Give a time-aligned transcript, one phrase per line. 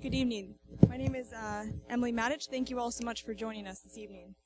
[0.00, 0.54] Good evening.
[0.88, 2.48] My name is uh, Emily Matich.
[2.48, 4.36] Thank you all so much for joining us this evening.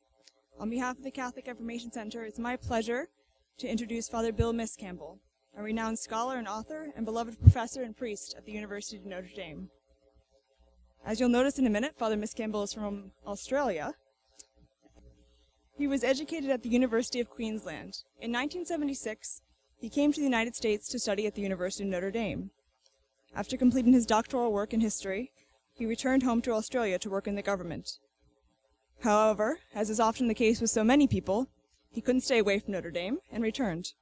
[0.59, 3.09] On behalf of the Catholic Information Center, it's my pleasure
[3.59, 5.19] to introduce Father Bill Miscamble,
[5.55, 9.29] a renowned scholar and author and beloved professor and priest at the University of Notre
[9.37, 9.69] Dame.
[11.05, 13.93] As you'll notice in a minute, Father Miscamble is from Australia.
[15.77, 17.99] He was educated at the University of Queensland.
[18.19, 19.43] In 1976,
[19.77, 22.53] he came to the United States to study at the University of Notre Dame.
[23.35, 25.31] After completing his doctoral work in history,
[25.83, 27.99] he returned home to Australia to work in the government.
[29.01, 31.49] However, as is often the case with so many people,
[31.91, 33.95] he couldn't stay away from Notre Dame and returned.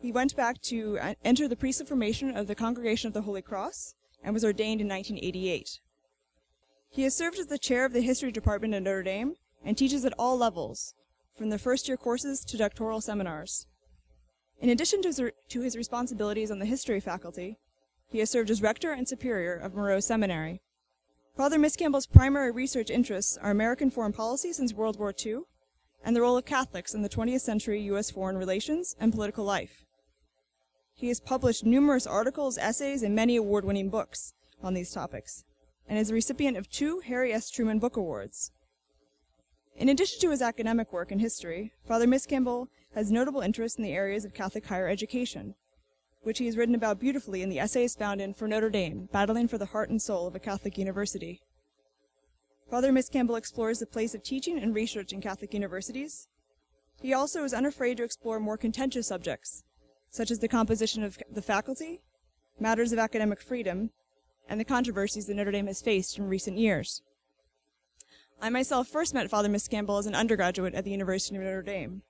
[0.00, 3.42] He went back to uh, enter the priesthood formation of the Congregation of the Holy
[3.42, 5.80] Cross and was ordained in 1988.
[6.88, 10.06] He has served as the chair of the history department at Notre Dame and teaches
[10.06, 10.94] at all levels,
[11.36, 13.66] from the first year courses to doctoral seminars.
[14.58, 15.20] In addition to his,
[15.50, 17.58] to his responsibilities on the history faculty,
[18.14, 20.62] he has served as rector and superior of Moreau Seminary.
[21.36, 25.40] Father Miscamble's primary research interests are American foreign policy since World War II
[26.04, 28.12] and the role of Catholics in the 20th century U.S.
[28.12, 29.84] foreign relations and political life.
[30.94, 35.42] He has published numerous articles, essays, and many award winning books on these topics,
[35.88, 37.50] and is a recipient of two Harry S.
[37.50, 38.52] Truman Book Awards.
[39.74, 43.90] In addition to his academic work in history, Father Miscamble has notable interest in the
[43.90, 45.56] areas of Catholic higher education,
[46.24, 49.46] which he has written about beautifully in the essays found in For Notre Dame, Battling
[49.46, 51.42] for the Heart and Soul of a Catholic University.
[52.70, 56.28] Father Miscamble explores the place of teaching and research in Catholic universities.
[57.00, 59.62] He also is unafraid to explore more contentious subjects,
[60.10, 62.02] such as the composition of the faculty,
[62.58, 63.90] matters of academic freedom,
[64.48, 67.02] and the controversies that Notre Dame has faced in recent years.
[68.40, 72.02] I myself first met Father Miscamble as an undergraduate at the University of Notre Dame.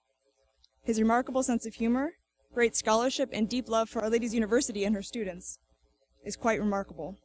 [0.82, 2.14] His remarkable sense of humor
[2.54, 5.58] great scholarship, and deep love for Our Lady's University and her students
[6.24, 7.18] is quite remarkable.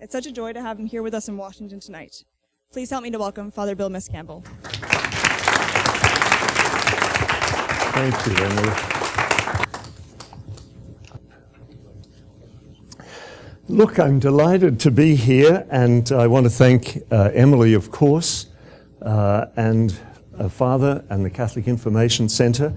[0.00, 2.24] It's such a joy to have him here with us in Washington tonight.
[2.72, 4.42] Please help me to welcome Father Bill Miscamble.
[7.92, 8.72] Thank you, Emily.
[13.68, 18.46] Look, I'm delighted to be here, and I want to thank uh, Emily, of course,
[19.02, 19.94] uh, and
[20.38, 22.72] uh, Father and the Catholic Information Centre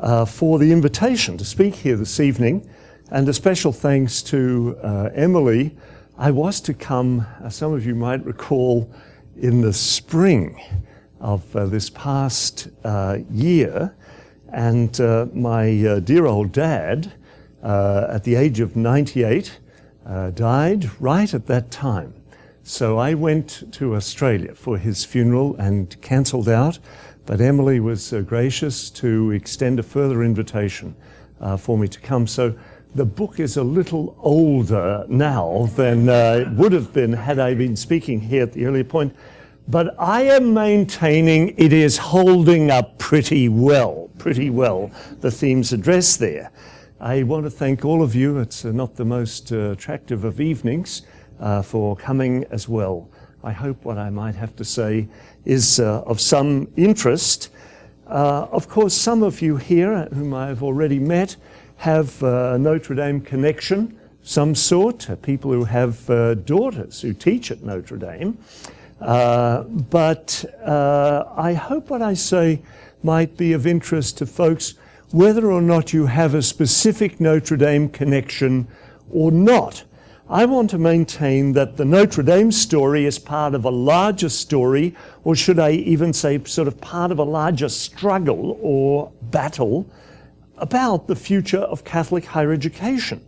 [0.00, 2.68] uh, for the invitation to speak here this evening.
[3.10, 5.76] And a special thanks to uh, Emily.
[6.16, 8.92] I was to come, as some of you might recall,
[9.36, 10.60] in the spring
[11.20, 13.94] of uh, this past uh, year.
[14.52, 17.12] And uh, my uh, dear old dad,
[17.62, 19.58] at the age of 98,
[20.34, 22.14] died right at that time.
[22.62, 26.78] So I went to Australia for his funeral and cancelled out
[27.28, 30.96] but Emily was uh, gracious to extend a further invitation
[31.42, 32.26] uh, for me to come.
[32.26, 32.58] So
[32.94, 37.52] the book is a little older now than uh, it would have been had I
[37.52, 39.14] been speaking here at the earlier point.
[39.68, 44.90] But I am maintaining it is holding up pretty well, pretty well,
[45.20, 46.50] the themes addressed there.
[46.98, 48.38] I want to thank all of you.
[48.38, 51.02] It's uh, not the most uh, attractive of evenings
[51.38, 53.10] uh, for coming as well.
[53.48, 55.08] I hope what I might have to say
[55.46, 57.48] is uh, of some interest.
[58.06, 61.36] Uh, of course, some of you here, whom I have already met,
[61.78, 67.14] have uh, a Notre Dame connection, some sort, uh, people who have uh, daughters who
[67.14, 68.36] teach at Notre Dame.
[69.00, 72.60] Uh, but I hope what I say
[73.02, 74.74] might be of interest to folks,
[75.10, 78.68] whether or not you have a specific Notre Dame connection
[79.10, 79.84] or not.
[80.30, 84.94] I want to maintain that the Notre Dame story is part of a larger story,
[85.24, 89.90] or should I even say, sort of part of a larger struggle or battle
[90.58, 93.26] about the future of Catholic higher education.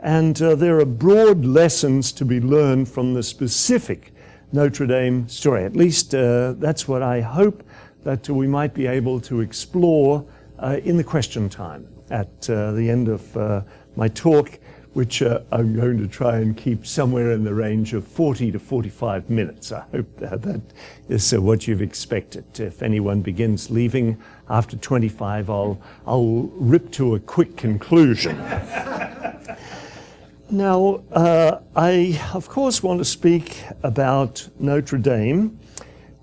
[0.00, 4.12] And uh, there are broad lessons to be learned from the specific
[4.50, 5.62] Notre Dame story.
[5.62, 7.62] At least uh, that's what I hope
[8.02, 10.26] that we might be able to explore
[10.58, 13.62] uh, in the question time at uh, the end of uh,
[13.94, 14.58] my talk
[14.92, 18.58] which uh, I'm going to try and keep somewhere in the range of 40 to
[18.58, 19.70] 45 minutes.
[19.70, 20.60] I hope that, that
[21.08, 22.58] is uh, what you've expected.
[22.58, 28.36] If anyone begins leaving after 25, I'll, I'll rip to a quick conclusion.
[30.50, 35.58] now, uh, I, of course, want to speak about Notre Dame.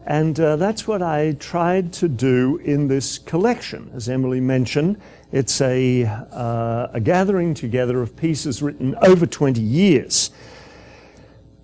[0.06, 3.92] And uh, that's what I tried to do in this collection.
[3.94, 5.02] As Emily mentioned,
[5.32, 10.32] it's a, uh, a gathering together of pieces written over 20 years.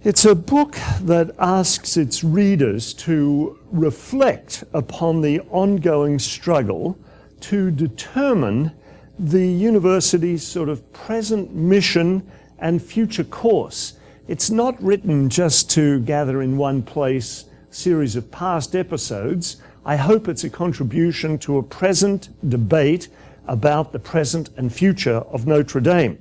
[0.04, 6.98] It's a book that asks its readers to reflect upon the ongoing struggle
[7.42, 8.72] to determine
[9.18, 12.30] the university's sort of present mission
[12.60, 13.94] and future course
[14.26, 19.58] It's not written just to gather in one place series of past episodes.
[19.86, 23.10] I hope it's a contribution to a present debate
[23.48, 26.20] about the present and future of Notre Dame.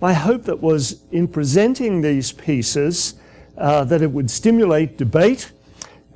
[0.00, 3.14] My hope that was in presenting these pieces
[3.56, 5.52] uh, that it would stimulate debate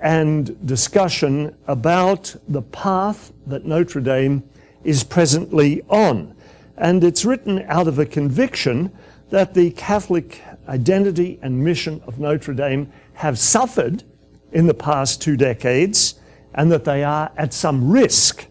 [0.01, 4.43] and discussion about the path that Notre Dame
[4.85, 6.35] is presently on.
[6.77, 8.91] And it's written out of a conviction
[9.31, 14.03] that the Catholic identity and mission of Notre Dame have suffered
[14.53, 16.15] in the past two decades
[16.55, 18.47] and that they are at some risk.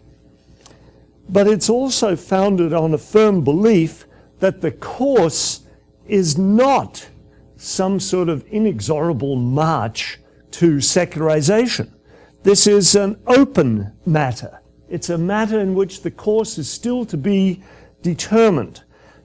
[1.32, 4.04] But it's also founded on a firm belief
[4.40, 5.60] that the course
[6.08, 7.08] is not
[7.56, 10.18] some sort of inexorable march
[10.50, 11.94] to secularization.
[12.42, 14.60] This is an open matter.
[14.88, 17.62] It's a matter in which the course is still to be
[18.02, 18.82] determined.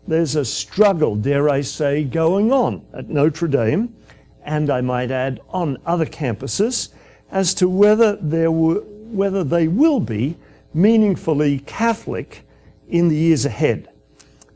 [0.07, 3.95] There's a struggle, dare I say, going on at Notre Dame,
[4.43, 6.89] and I might add on other campuses,
[7.31, 10.37] as to whether, there were, whether they will be
[10.75, 12.45] meaningfully Catholic
[12.89, 13.89] in the years ahead.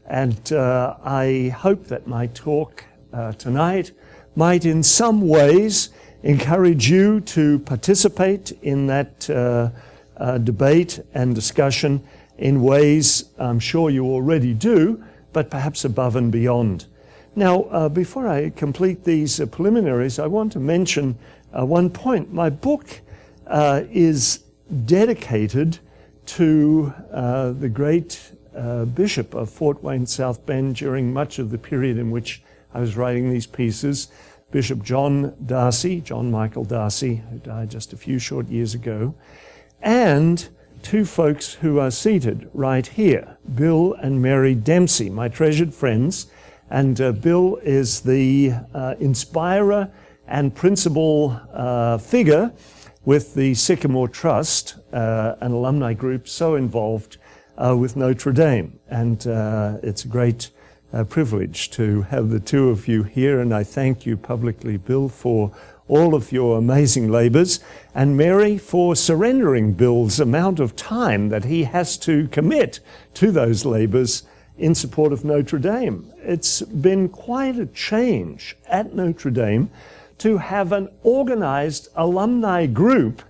[0.05, 2.83] And uh, I hope that my talk
[3.13, 3.93] uh, tonight
[4.35, 5.89] might, in some ways,
[6.21, 9.69] encourage you to participate in that uh,
[10.17, 12.03] uh, debate and discussion
[12.37, 15.01] in ways I'm sure you already do,
[15.31, 16.85] but perhaps above and beyond.
[17.33, 21.17] Now, uh, before I complete these uh, preliminaries, I want to mention
[21.51, 22.33] one point.
[22.33, 23.01] My book
[23.49, 24.39] is
[24.85, 25.79] dedicated
[26.29, 26.93] to
[27.59, 28.31] the great
[28.93, 32.41] bishop of Fort Wayne South Bend during much of the period in which
[32.73, 34.09] I was writing these pieces,
[34.51, 39.15] Bishop John D'Arcy, John Michael D'Arcy, who died just a few short years ago,
[39.81, 40.47] and
[40.81, 46.27] two folks who are seated right here, Bill and Mary Dempsey, my treasured friends.
[46.69, 49.91] And uh, Bill is the uh, inspirer
[50.27, 52.53] and principal uh, figure
[53.05, 57.17] with the Sycamore Trust, uh, an alumni group so involved
[57.57, 58.79] uh, with Notre Dame.
[58.89, 60.49] And uh, it's a great
[60.91, 65.09] uh, privilege to have the two of you here, and I thank you publicly, Bill,
[65.09, 65.51] for
[65.87, 67.59] all of your amazing labors,
[67.95, 72.79] and Mary for surrendering Bill's amount of time that he has to commit
[73.15, 74.23] to those labors
[74.57, 76.11] in support of Notre Dame.
[76.17, 79.71] It's been quite a change at Notre Dame
[80.19, 83.21] to have an organized alumni group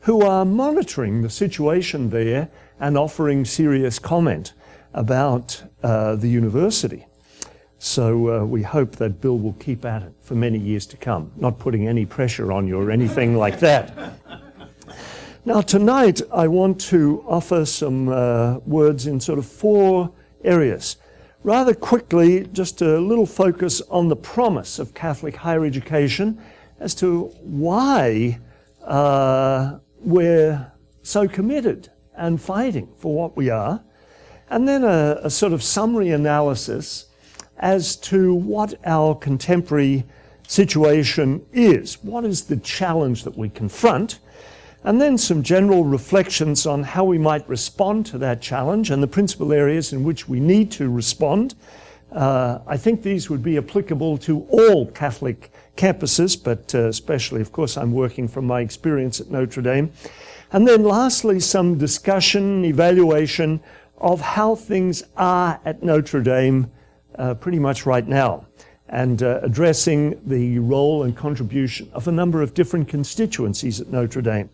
[0.00, 2.48] who are monitoring the situation there
[2.78, 4.52] and offering serious comment
[4.94, 7.06] about uh, the university.
[7.78, 11.32] So uh, we hope that Bill will keep at it for many years to come,
[11.36, 14.14] not putting any pressure on you or anything like that.
[15.44, 20.12] Now, tonight I want to offer some uh, words in sort of four
[20.42, 20.96] areas.
[21.46, 26.42] Rather quickly, just a little focus on the promise of Catholic higher education
[26.80, 28.40] as to why
[28.82, 30.72] uh, we're
[31.04, 33.80] so committed and fighting for what we are
[34.50, 37.06] and then a, a sort of summary analysis
[37.58, 40.04] as to what our contemporary
[40.48, 42.02] situation is.
[42.02, 44.18] What is the challenge that we confront?
[44.86, 49.08] And then some general reflections on how we might respond to that challenge and the
[49.08, 51.56] principal areas in which we need to respond.
[52.12, 57.50] Uh, I think these would be applicable to all Catholic campuses, but uh, especially, of
[57.50, 59.90] course, I'm working from my experience at Notre Dame.
[60.52, 63.58] And then lastly, some discussion, evaluation
[63.98, 66.70] of how things are at Notre Dame
[67.18, 68.46] uh, pretty much right now
[68.88, 74.22] and uh, addressing the role and contribution of a number of different constituencies at Notre
[74.22, 74.48] Dame.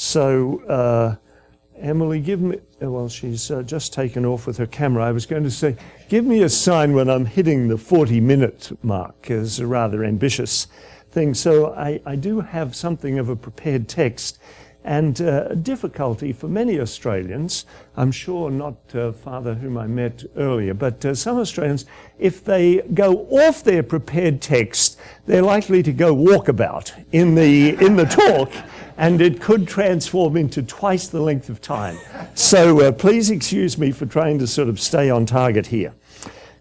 [0.00, 1.16] So, uh,
[1.76, 5.04] Emily, give me, uh, well, she's uh, just taken off with her camera.
[5.04, 5.74] I was going to say,
[6.08, 10.68] give me a sign when I'm hitting the 40 minute mark, is a rather ambitious
[11.10, 11.34] thing.
[11.34, 14.38] So, I, I do have something of a prepared text
[14.84, 17.66] and uh, difficulty for many Australians.
[17.96, 21.84] I'm sure not uh, Father whom I met earlier, but uh, some Australians,
[22.18, 27.96] if they go off their prepared text, they're likely to go walkabout in the in
[27.96, 28.50] the talk,
[28.98, 31.96] and it could transform into twice the length of time.
[32.34, 35.94] So uh, please excuse me for trying to sort of stay on target here.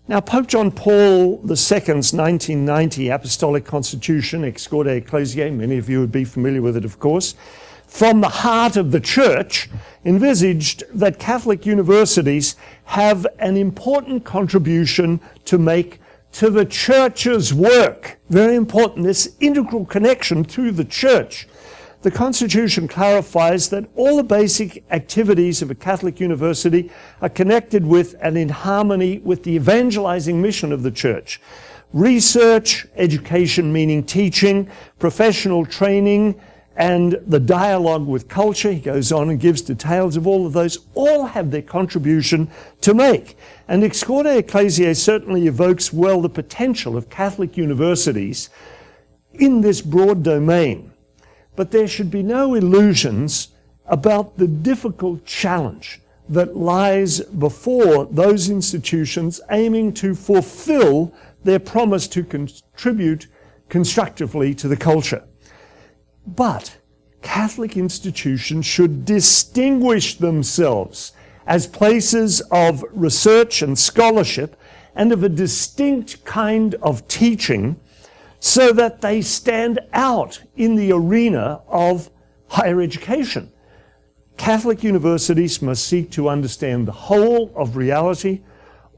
[0.07, 6.13] Now, Pope John Paul II's 1990 Apostolic Constitution, Ex Corde Ecclesiae, many of you would
[6.13, 7.35] be familiar with it, of course,
[7.87, 9.67] from the heart of the church
[10.05, 15.99] envisaged that Catholic universities have an important contribution to make
[16.33, 18.19] to the church's work.
[18.29, 21.47] Very important, this integral connection to the church.
[22.07, 26.89] The Constitution clarifies that all the basic activities of a Catholic university
[27.21, 31.41] are connected with and in harmony with the evangelizing mission of the church.
[31.91, 36.39] research, education meaning teaching, professional training,
[36.77, 38.71] and the dialogue with culture.
[38.71, 42.49] He goes on and gives details of all of those, all have their contribution
[42.79, 43.37] to make.
[43.67, 48.49] And Ex Corde Ecclesiae certainly evokes well the potential of Catholic universities
[49.33, 50.93] in this broad domain.
[51.57, 53.49] But there should be no illusions
[53.87, 55.99] about the difficult challenge
[56.29, 61.11] that lies before those institutions aiming to fulfill
[61.43, 63.27] their promise to contribute
[63.69, 65.23] constructively to the culture.
[66.27, 66.77] But
[67.23, 71.11] Catholic institutions should distinguish themselves
[71.47, 74.55] as places of research and scholarship
[74.93, 77.79] and of a distinct kind of teaching
[78.39, 82.09] so that they stand out in the arena of
[82.49, 83.51] higher education.
[84.37, 88.41] Catholic universities must seek to understand the whole of reality.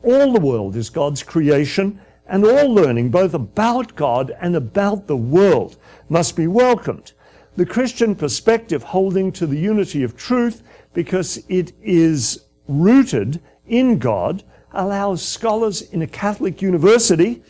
[0.03, 5.17] All the world is God's creation, and all learning, both about God and about the
[5.17, 5.77] world,
[6.10, 7.13] must be welcomed.
[7.55, 10.62] The Christian perspective holding to the unity of truth,
[10.93, 17.41] because it is rooted in God, allows scholars in a Catholic university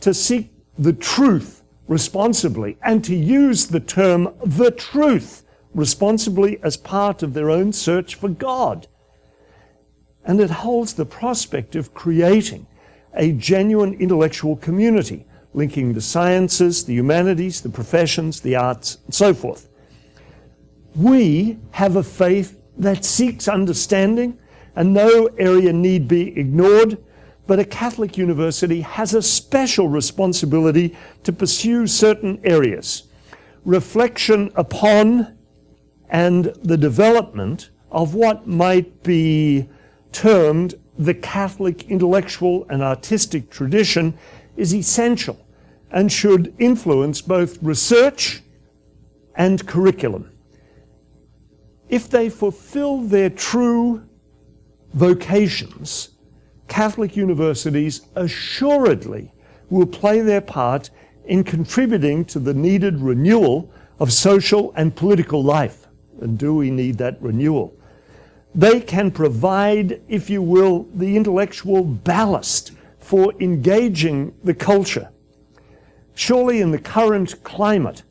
[0.00, 7.22] to seek the truth responsibly and to use the term the truth responsibly as part
[7.22, 8.88] of their own search for God.
[10.24, 12.66] And it holds the prospect of creating
[13.14, 19.32] a genuine intellectual community linking the sciences, the humanities, the professions, the arts, and so
[19.32, 19.68] forth.
[20.94, 24.38] We have a faith that seeks understanding,
[24.74, 26.98] and no area need be ignored,
[27.46, 33.04] but a Catholic university has a special responsibility to pursue certain areas.
[33.64, 35.36] Reflection upon
[36.08, 39.68] and the development of what might be
[40.12, 44.16] termed the Catholic intellectual and artistic tradition
[44.56, 45.38] is essential
[45.90, 48.42] and should influence both research
[49.34, 50.30] and curriculum.
[51.88, 54.04] If they fulfill their true
[54.94, 56.15] vocations,
[56.68, 59.32] Catholic universities assuredly
[59.70, 60.90] will play their part
[61.24, 65.86] in contributing to the needed renewal of social and political life.
[66.20, 67.76] And do we need that renewal?
[68.54, 75.10] They can provide, if you will, the intellectual ballast for engaging the culture.
[76.14, 78.02] Surely, in the current climate,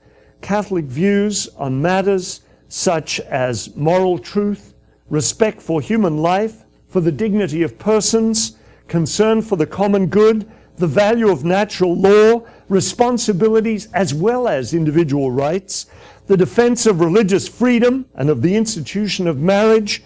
[0.41, 4.75] Catholic views on matters such as moral truth,
[5.09, 6.64] respect for human life,
[6.95, 8.55] for the dignity of persons,
[8.87, 15.29] concern for the common good, the value of natural law, responsibilities as well as individual
[15.29, 15.87] rights,
[16.27, 20.05] the defense of religious freedom and of the institution of marriage,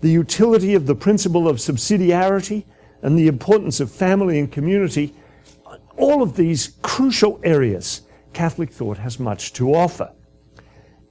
[0.00, 2.64] the utility of the principle of subsidiarity,
[3.00, 5.14] and the importance of family and community,
[5.96, 10.10] all of these crucial areas, Catholic thought has much to offer.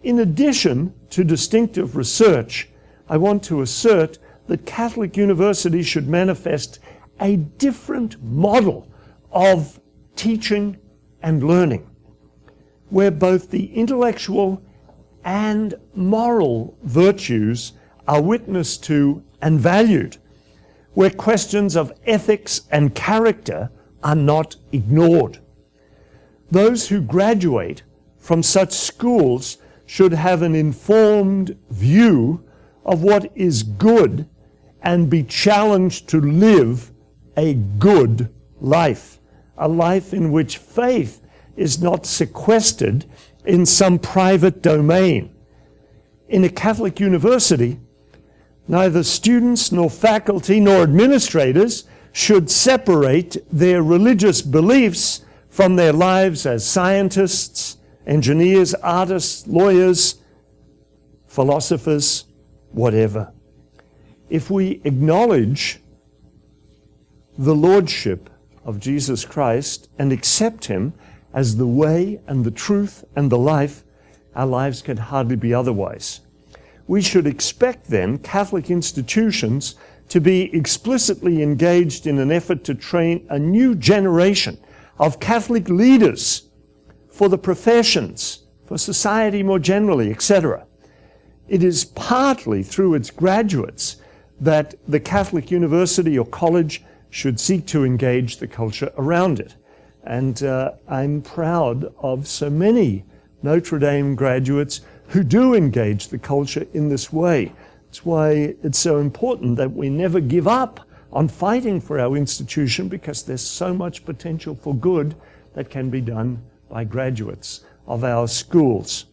[0.04, 2.68] In addition to distinctive research,
[3.08, 6.80] I want to assert that Catholic universities should manifest
[7.20, 8.88] a different model
[9.32, 9.80] of
[10.16, 10.78] teaching
[11.22, 11.90] and learning
[12.94, 14.62] where both the intellectual
[15.24, 17.74] and moral virtues
[18.08, 20.18] are witnessed to and valued,
[20.94, 23.72] where questions of ethics and character
[24.04, 25.40] are not ignored.
[26.52, 27.82] Those who graduate
[28.20, 29.58] from such schools
[29.88, 32.44] should have an informed view
[32.86, 34.30] of what is good
[34.84, 36.92] and be challenged to live
[37.38, 39.20] a good life,
[39.58, 41.22] a life in which faith
[41.56, 43.06] is not sequestered
[43.46, 45.34] in some private domain.
[46.28, 47.80] In a Catholic university,
[48.68, 56.66] neither students nor faculty nor administrators should separate their religious beliefs from their lives as
[56.66, 60.16] scientists, engineers, artists, lawyers,
[61.28, 62.26] philosophers,
[62.72, 63.32] whatever.
[64.34, 65.80] If we acknowledge
[67.38, 68.32] the Lordship
[68.66, 70.94] of Jesus Christ and accept Him
[71.36, 73.84] as the way and the truth and the life,
[74.36, 76.22] our lives can hardly be otherwise.
[76.88, 79.76] We should expect then Catholic institutions
[80.10, 84.58] to be explicitly engaged in an effort to train a new generation
[84.98, 86.50] of Catholic leaders
[87.08, 90.66] for the professions, for society more generally, etc.
[91.48, 93.98] It is partly through its graduates
[94.40, 99.56] that the Catholic university or college should seek to engage the culture around it.
[100.04, 103.06] And uh, I'm proud of so many
[103.42, 107.54] Notre Dame graduates who do engage the culture in this way.
[107.90, 112.88] It's why it's so important that we never give up on fighting for our institution
[112.88, 115.16] because there's so much potential for good
[115.54, 119.06] that can be done by graduates of our schools.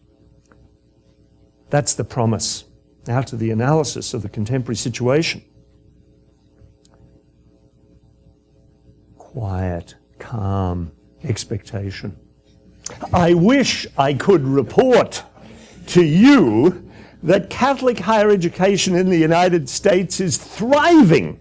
[1.69, 2.65] That's the promise.
[3.07, 5.43] Now to the analysis of the contemporary situation.
[9.17, 10.91] Quiet, calm
[11.23, 12.17] expectation.
[13.13, 15.23] I wish I could report
[15.87, 16.89] to you
[17.23, 21.39] that Catholic higher education in the United States is thriving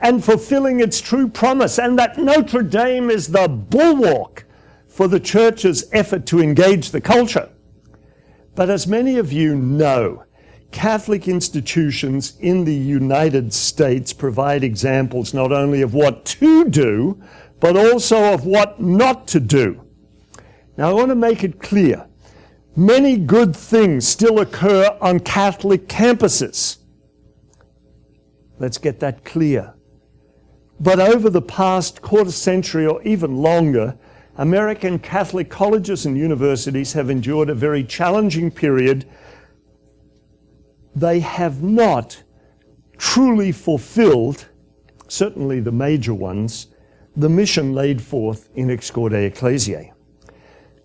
[0.00, 4.46] and fulfilling its true promise, and that Notre Dame is the bulwark
[4.86, 7.48] for the church's effort to engage the culture.
[8.54, 10.24] But as many of you know,
[10.76, 17.18] Catholic institutions in the United States provide examples not only of what to do,
[17.60, 19.82] but also of what not to do.
[20.76, 22.06] Now, I want to make it clear
[22.76, 26.76] many good things still occur on Catholic campuses.
[28.58, 29.72] Let's get that clear.
[30.78, 33.96] But over the past quarter century or even longer,
[34.36, 39.06] American Catholic colleges and universities have endured a very challenging period.
[40.96, 42.22] They have not
[42.96, 44.48] truly fulfilled,
[45.08, 46.68] certainly the major ones,
[47.14, 49.92] the mission laid forth in Ex Corde Ecclesiae.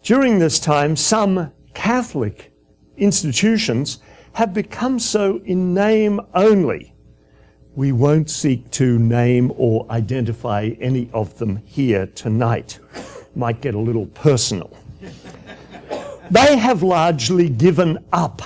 [0.03, 2.51] During this time, some Catholic
[2.97, 3.99] institutions
[4.33, 6.93] have become so in name only.
[7.73, 12.79] We won't seek to name or identify any of them here tonight.
[13.33, 14.75] Might get a little personal.
[16.29, 18.41] they have largely given up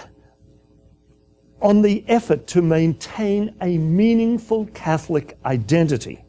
[1.62, 6.26] on the effort to maintain a meaningful Catholic identity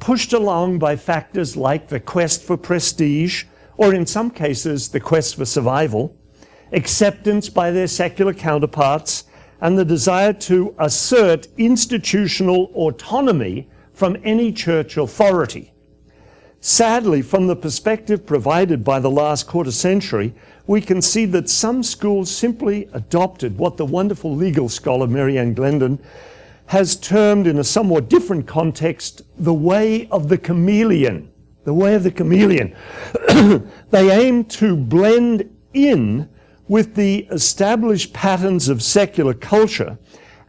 [0.00, 3.44] pushed along by factors like the quest for prestige,
[3.76, 6.16] or in some cases, the quest for survival,
[6.72, 9.24] acceptance by their secular counterparts,
[9.60, 15.72] and the desire to assert institutional autonomy from any church authority.
[16.60, 20.34] Sadly, from the perspective provided by the last quarter century,
[20.70, 25.52] we can see that some schools simply adopted what the wonderful legal scholar Mary Ann
[25.52, 25.98] Glendon
[26.66, 31.28] has termed in a somewhat different context the way of the chameleon.
[31.64, 32.76] The way of the chameleon.
[33.90, 36.28] they aim to blend in
[36.68, 39.98] with the established patterns of secular culture,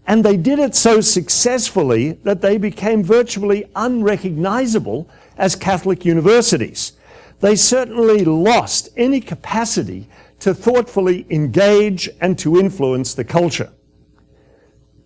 [0.06, 6.94] and they did it so successfully that they became virtually unrecognizable as Catholic universities.
[7.42, 10.08] They certainly lost any capacity
[10.40, 13.72] to thoughtfully engage and to influence the culture.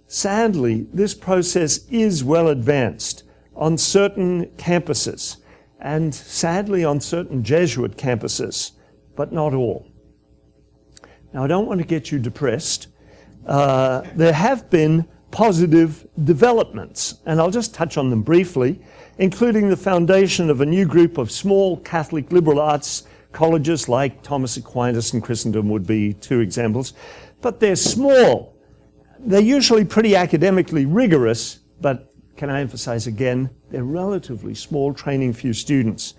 [0.08, 3.24] Sadly, this process is well advanced
[3.56, 5.38] on certain campuses
[5.80, 8.72] and sadly on certain Jesuit campuses,
[9.16, 9.88] but not all.
[11.34, 12.88] Now, I don't want to get you depressed.
[13.46, 18.82] Uh, there have been positive developments, and I'll just touch on them briefly,
[19.18, 24.58] including the foundation of a new group of small Catholic liberal arts colleges like Thomas
[24.58, 26.94] Aquinas and Christendom would be two examples.
[27.42, 28.56] But they're small
[29.26, 35.54] they're usually pretty academically rigorous, but can I emphasize again, they're relatively small, training few
[35.54, 36.14] students.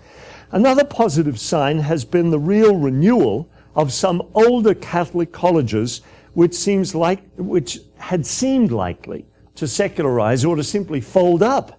[0.51, 6.01] Another positive sign has been the real renewal of some older Catholic colleges
[6.33, 11.76] which seems like which had seemed likely to secularize or to simply fold up.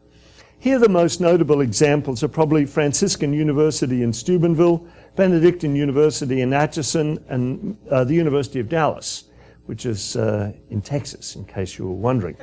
[0.61, 7.25] Here the most notable examples are probably Franciscan University in Steubenville, Benedictine University in Atchison,
[7.29, 9.25] and uh, the University of Dallas
[9.68, 12.38] which is uh, in Texas, in case you were wondering.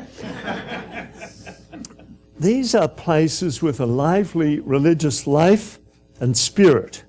[2.40, 5.80] These are places with a lively religious life
[6.20, 7.04] and spirit.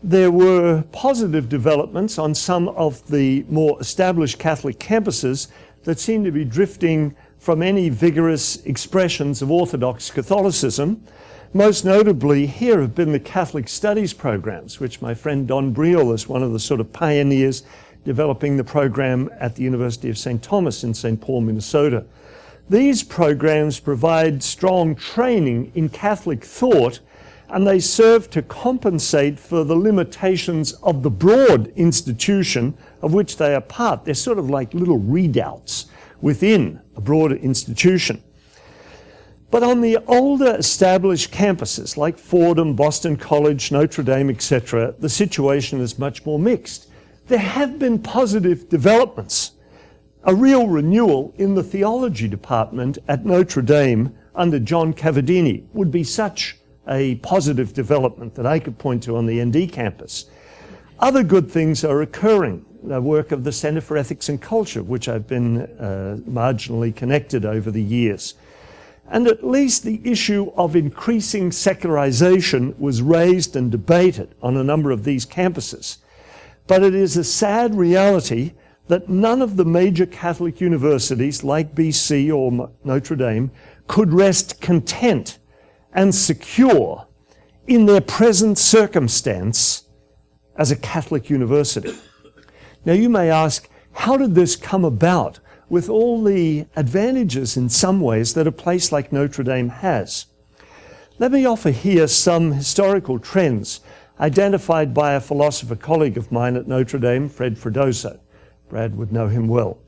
[0.00, 5.48] There were positive developments on some of the more established Catholic campuses
[5.82, 11.02] that seem to be drifting from any vigorous expressions of Orthodox Catholicism.
[11.54, 16.28] Most notably, here have been the Catholic Studies programs, which my friend Don Briel is
[16.28, 17.62] one of the sort of pioneers
[18.04, 20.42] developing the program at the University of St.
[20.42, 21.18] Thomas in St.
[21.18, 22.04] Paul, Minnesota.
[22.68, 27.00] These programs provide strong training in Catholic thought
[27.48, 33.54] and they serve to compensate for the limitations of the broad institution of which they
[33.54, 34.04] are part.
[34.04, 35.86] They're sort of like little redoubts
[36.20, 38.22] within a broader institution.
[39.50, 45.80] But on the older established campuses like Fordham, Boston College, Notre Dame, etc., the situation
[45.80, 46.90] is much more mixed
[47.30, 49.52] there have been positive developments.
[50.24, 56.02] A real renewal in the theology department at Notre Dame under John Cavadini would be
[56.02, 60.28] such a positive development that I could point to on the ND campus.
[60.98, 62.66] Other good things are occurring.
[62.82, 67.44] The work of the Center for Ethics and Culture, which I've been uh, marginally connected
[67.44, 68.34] over the years.
[69.10, 74.92] and at least the issue of increasing secularization was raised and debated on a number
[74.92, 75.98] of these campuses.
[76.68, 78.52] But it is a sad reality
[78.86, 83.50] that none of the major Catholic universities like BC or Notre Dame
[83.88, 85.38] could rest content
[85.92, 87.08] and secure
[87.66, 89.88] in their present circumstance
[90.56, 91.96] as a Catholic university.
[92.84, 98.00] Now you may ask, how did this come about with all the advantages in some
[98.00, 100.26] ways that a place like Notre Dame has?
[101.18, 103.80] Let me offer here some historical trends
[104.18, 108.18] identified by a philosopher colleague of mine at Notre Dame, Fred Freddoso.
[108.68, 109.78] Brad would know him well.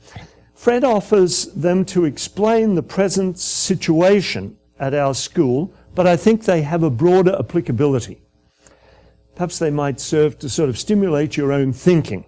[0.55, 6.63] Fred offers them to explain the present situation at our school, but I think they
[6.63, 8.23] have a broader applicability.
[9.35, 12.25] Perhaps they might serve to sort of stimulate your own thinking.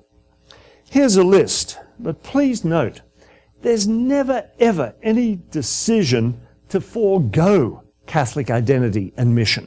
[0.94, 3.00] Here's a list, but please note,
[3.62, 9.66] there's never ever any decision to forego Catholic identity and mission.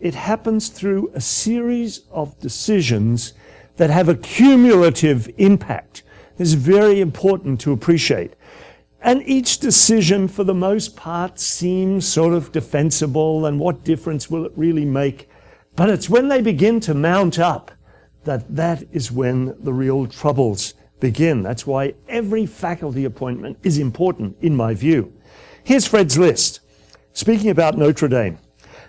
[0.00, 3.34] It happens through a series of decisions
[3.76, 6.02] that have a cumulative impact.
[6.38, 8.34] This is very important to appreciate.
[9.00, 14.44] And each decision, for the most part, seems sort of defensible, and what difference will
[14.44, 15.30] it really make?
[15.76, 17.70] But it's when they begin to mount up
[18.26, 21.42] that that is when the real troubles begin.
[21.42, 25.12] That's why every faculty appointment is important, in my view.
[25.64, 26.60] Here's Fred's list.
[27.12, 28.38] Speaking about Notre Dame,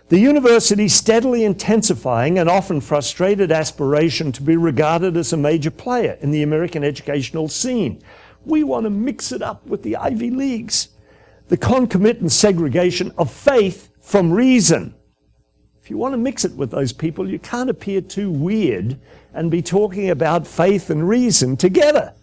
[0.10, 6.18] the university steadily intensifying an often frustrated aspiration to be regarded as a major player
[6.22, 8.02] in the American educational scene.
[8.46, 10.90] We want to mix it up with the Ivy Leagues.
[11.50, 14.94] The concomitant segregation of faith from reason.
[15.88, 19.00] If you want to mix it with those people, you can't appear too weird
[19.34, 22.14] and be talking about faith and reason together.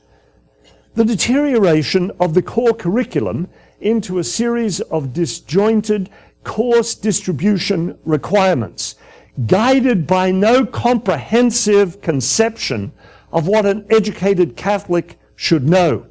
[0.97, 3.49] The deterioration of the core curriculum
[3.81, 6.11] into a series of disjointed
[6.43, 8.97] course distribution requirements,
[9.47, 12.93] guided by no comprehensive conception
[13.33, 16.05] of what an educated Catholic should know.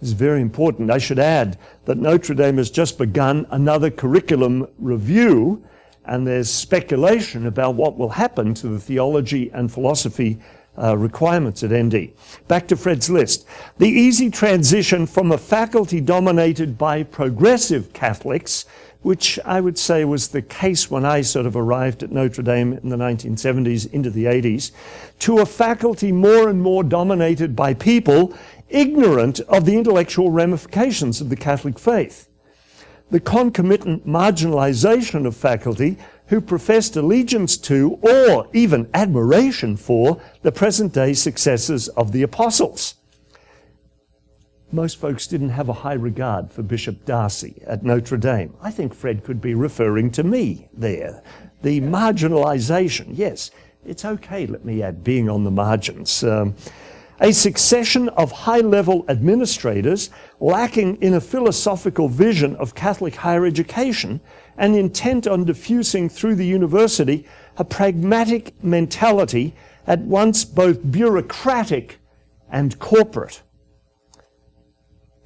[0.00, 0.90] Is very important.
[0.90, 5.62] I should add that Notre Dame has just begun another curriculum review,
[6.04, 10.38] and there's speculation about what will happen to the theology and philosophy
[10.78, 12.12] uh, requirements at ND.
[12.48, 13.46] Back to Fred's list.
[13.78, 18.64] The easy transition from a faculty dominated by progressive Catholics
[19.02, 22.72] which I would say was the case when I sort of arrived at Notre Dame
[22.72, 24.70] in the 1970s into the 80s,
[25.20, 28.34] to a faculty more and more dominated by people
[28.68, 32.28] ignorant of the intellectual ramifications of the Catholic faith.
[33.12, 40.92] The concomitant marginalization of faculty who professed allegiance to or even admiration for the present
[40.92, 42.96] day successors of the apostles
[44.72, 48.54] most folks didn't have a high regard for Bishop D'Arcy at Notre Dame.
[48.62, 51.22] I think Fred could be referring to me there.
[51.62, 53.50] The marginalization, yes,
[53.84, 56.24] it's okay, let me add, being on the margins.
[56.24, 56.54] Um,
[57.22, 64.20] a succession of high level administrators lacking in a philosophical vision of Catholic higher education
[64.58, 67.24] and intent on diffusing through the university
[67.56, 69.54] a pragmatic mentality
[69.86, 71.98] at once both bureaucratic
[72.50, 73.42] and corporate.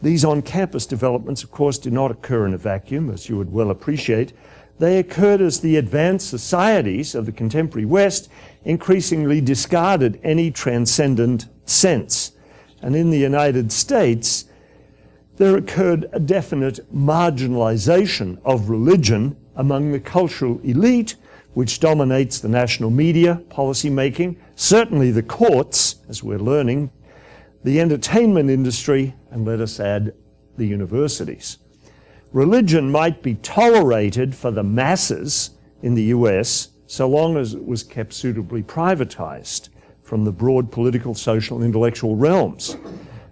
[0.02, 3.50] These on campus developments, of course, do not occur in a vacuum, as you would
[3.50, 4.34] well appreciate.
[4.78, 8.28] They occurred as the advanced societies of the contemporary West
[8.64, 12.32] increasingly discarded any transcendent sense.
[12.82, 14.44] And in the United States,
[15.36, 21.16] there occurred a definite marginalization of religion among the cultural elite,
[21.54, 26.90] which dominates the national media, policy making, certainly the courts, as we're learning
[27.64, 30.14] the entertainment industry, and let us add
[30.56, 31.58] the universities.
[32.36, 37.82] Religion might be tolerated for the masses in the US so long as it was
[37.82, 39.70] kept suitably privatized
[40.02, 42.76] from the broad political, social, and intellectual realms.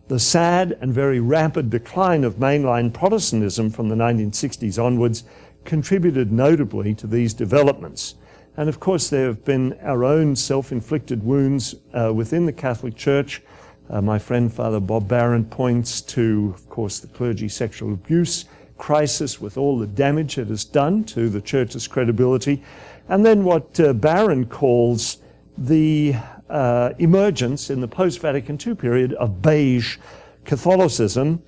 [0.08, 5.24] The sad and very rapid decline of mainline Protestantism from the 1960s onwards
[5.66, 8.14] contributed notably to these developments.
[8.56, 12.96] And of course, there have been our own self inflicted wounds uh, within the Catholic
[12.96, 13.42] Church
[13.90, 18.46] uh, my friend Father Bob Barron points to, of course, the clergy sexual abuse
[18.84, 22.62] crisis with all the damage it has done to the church's credibility,
[23.08, 25.16] and then what uh, Barron calls
[25.56, 26.14] the
[26.50, 29.96] uh, emergence in the post Vatican II period of beige
[30.44, 31.42] Catholicism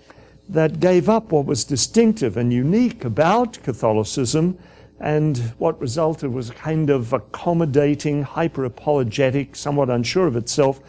[0.49, 4.57] that gave up what was distinctive and unique about Catholicism.
[4.99, 10.81] And what resulted was a kind of accommodating, hyper apologetic, somewhat unsure of itself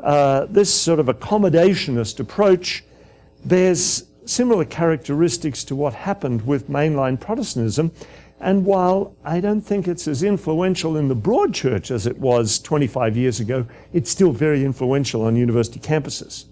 [0.00, 2.84] uh, this sort of accommodationist approach
[3.46, 7.92] bears similar characteristics to what happened with mainline Protestantism.
[8.40, 12.58] And while I don't think it's as influential in the broad church as it was
[12.58, 16.44] 25 years ago, it's still very influential on university campuses.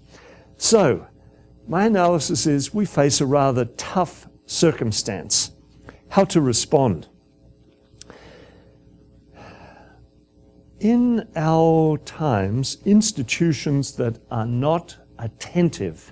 [0.57, 1.07] So,
[1.67, 5.51] my analysis is we face a rather tough circumstance.
[6.09, 7.07] How to respond?
[10.79, 16.11] In our times, institutions that are not attentive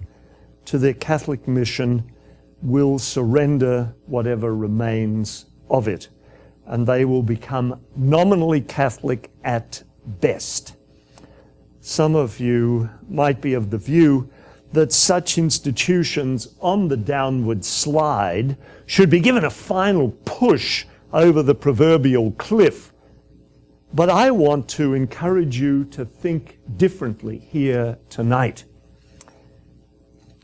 [0.73, 2.11] to their Catholic mission
[2.63, 6.09] will surrender whatever remains of it,
[6.65, 10.75] and they will become nominally Catholic at best.
[11.79, 14.31] Some of you might be of the view
[14.71, 18.57] that such institutions on the downward slide
[18.87, 22.91] should be given a final push over the proverbial cliff
[23.93, 28.65] but I want to encourage you to think differently here tonight.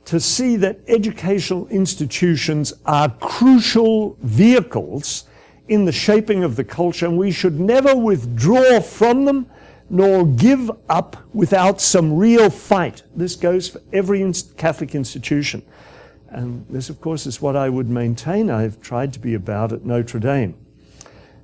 [0.10, 5.26] To see that educational institutions are crucial vehicles
[5.67, 9.45] in the shaping of the culture, and we should never withdraw from them
[9.88, 13.04] nor give up without some real fight.
[13.15, 15.62] This goes for every Catholic institution.
[16.30, 19.86] And this, of course, is what I would maintain I've tried to be about at
[19.86, 20.56] Notre Dame.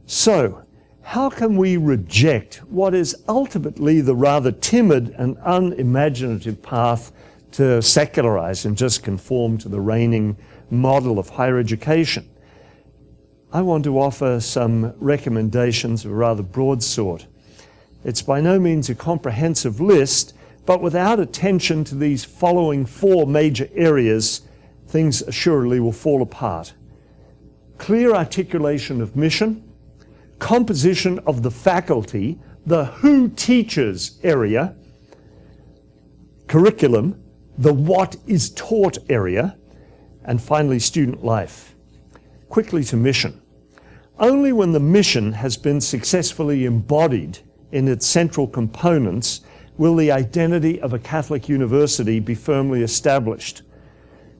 [0.07, 0.63] So,
[1.03, 7.11] how can we reject what is ultimately the rather timid and unimaginative path
[7.55, 10.37] to secularize and just conform to the reigning
[10.69, 12.29] model of higher education?
[13.51, 17.27] I want to offer some recommendations of a rather broad sort.
[18.03, 20.33] It's by no means a comprehensive list,
[20.65, 24.41] but without attention to these following four major areas,
[24.87, 26.73] things assuredly will fall apart.
[27.77, 29.63] Clear articulation of mission,
[30.39, 34.75] composition of the faculty, the who teaches area,
[36.47, 37.21] curriculum,
[37.57, 39.57] the what is taught area,
[40.23, 41.75] and finally student life.
[42.49, 43.41] Quickly to mission.
[44.17, 47.39] Only when the mission has been successfully embodied
[47.71, 49.41] in its central components
[49.77, 53.61] will the identity of a Catholic university be firmly established.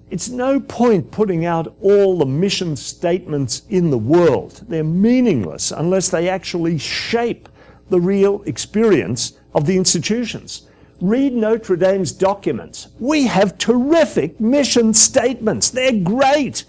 [0.09, 4.63] It's no point putting out all the mission statements in the world.
[4.67, 7.49] They're meaningless unless they actually shape
[7.89, 10.64] the real experience of the institutions.
[11.01, 12.87] Read Notre Dame's documents.
[12.99, 15.69] We have terrific mission statements.
[15.69, 16.63] They're great.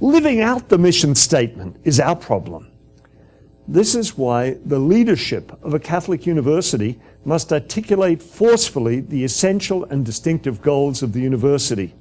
[0.00, 2.70] Living out the mission statement is our problem.
[3.66, 10.04] This is why the leadership of a Catholic university must articulate forcefully the essential and
[10.04, 11.94] distinctive goals of the university.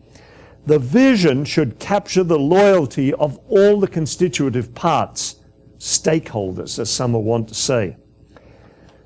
[0.66, 5.38] The vision should capture the loyalty of all the constitutive parts,
[5.78, 7.98] stakeholders, as some want to say.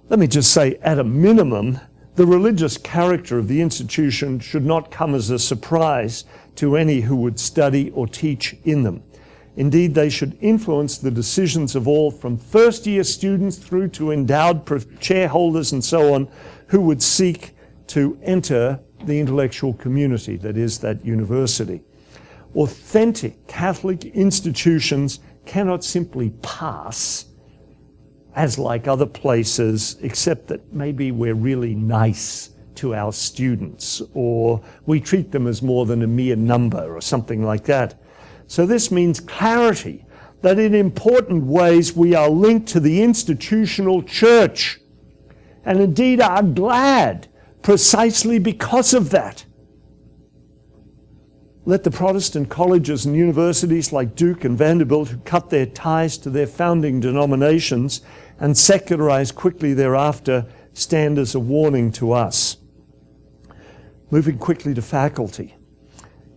[0.10, 1.80] Let me just say, at a minimum,
[2.16, 7.16] the religious character of the institution should not come as a surprise to any who
[7.16, 9.04] would study or teach in them.
[9.56, 14.66] Indeed, they should influence the decisions of all from first year students through to endowed
[14.66, 16.30] chairholders and so on
[16.68, 17.56] who would seek
[17.88, 21.82] to enter the intellectual community that is that university.
[22.56, 27.26] Authentic Catholic institutions cannot simply pass
[28.36, 35.00] as like other places, except that maybe we're really nice to our students or we
[35.00, 38.02] treat them as more than a mere number or something like that.
[38.48, 40.06] So this means clarity
[40.42, 44.80] that in important ways we are linked to the institutional church
[45.64, 47.28] and indeed are glad
[47.62, 49.46] precisely because of that.
[51.64, 56.32] Let the Protestant colleges and universities like Duke and Vanderbilt, who cut their ties to
[56.32, 58.02] their founding denominations
[58.40, 62.58] and secularize quickly thereafter, stand as a warning to us.
[64.10, 65.56] Moving quickly to faculty.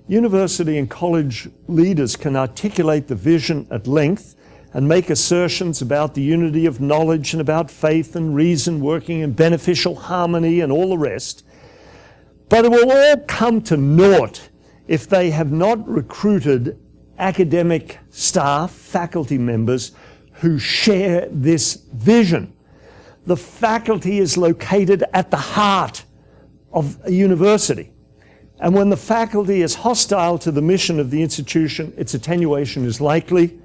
[0.06, 4.36] University and college leaders can articulate the vision at length
[4.74, 9.32] and make assertions about the unity of knowledge and about faith and reason working in
[9.32, 11.46] beneficial harmony and all the rest.
[12.50, 14.50] But it will all come to naught
[14.86, 16.78] if they have not recruited
[17.18, 19.92] academic staff, faculty members
[20.34, 22.52] who share this vision.
[23.26, 26.04] The faculty is located at the heart
[26.72, 27.92] of a university.
[28.58, 33.00] And when the faculty is hostile to the mission of the institution, its attenuation is
[33.00, 33.58] likely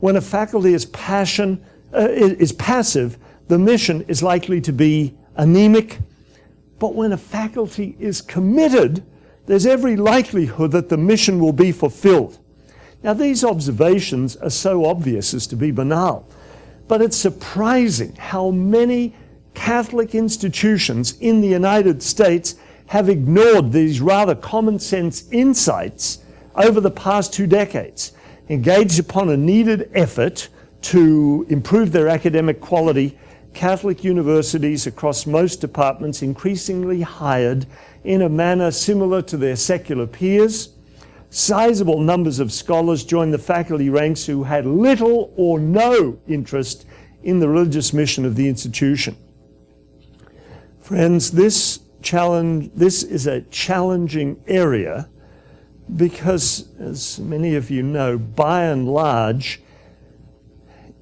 [0.00, 5.98] when a faculty is passion uh, is passive, the mission is likely to be anemic.
[6.78, 9.04] But when a faculty is committed,
[9.48, 12.38] there's every likelihood that the mission will be fulfilled.
[13.02, 16.28] Now, these observations are so obvious as to be banal,
[16.86, 19.14] but it's surprising how many
[19.54, 22.56] Catholic institutions in the United States
[22.88, 26.18] have ignored these rather common sense insights
[26.54, 28.12] over the past two decades,
[28.50, 30.50] engaged upon a needed effort
[30.82, 33.18] to improve their academic quality,
[33.54, 37.66] Catholic universities across most departments increasingly hired
[38.04, 40.70] in a manner similar to their secular peers.
[41.30, 46.86] Sizable numbers of scholars joined the faculty ranks who had little or no interest
[47.22, 49.16] in the religious mission of the institution.
[50.80, 55.08] Friends, this challenge this is a challenging area
[55.96, 59.60] because as many of you know, by and large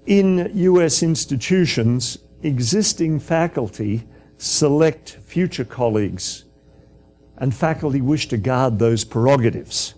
[0.07, 6.46] in US institutions, existing faculty select future colleagues
[7.39, 9.95] and faculty wish to guard those prerogatives.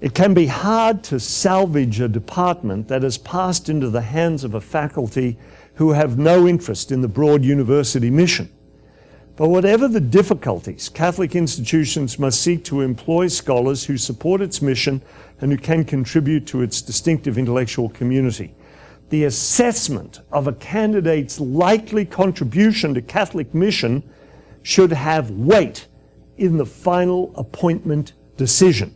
[0.00, 4.54] It can be hard to salvage a department that has passed into the hands of
[4.54, 5.38] a faculty
[5.74, 8.52] who have no interest in the broad university mission.
[9.36, 15.02] But whatever the difficulties, Catholic institutions must seek to employ scholars who support its mission
[15.40, 18.54] and who can contribute to its distinctive intellectual community.
[19.10, 24.02] The assessment of a candidate's likely contribution to Catholic mission
[24.62, 25.86] should have weight
[26.36, 28.94] in the final appointment decision.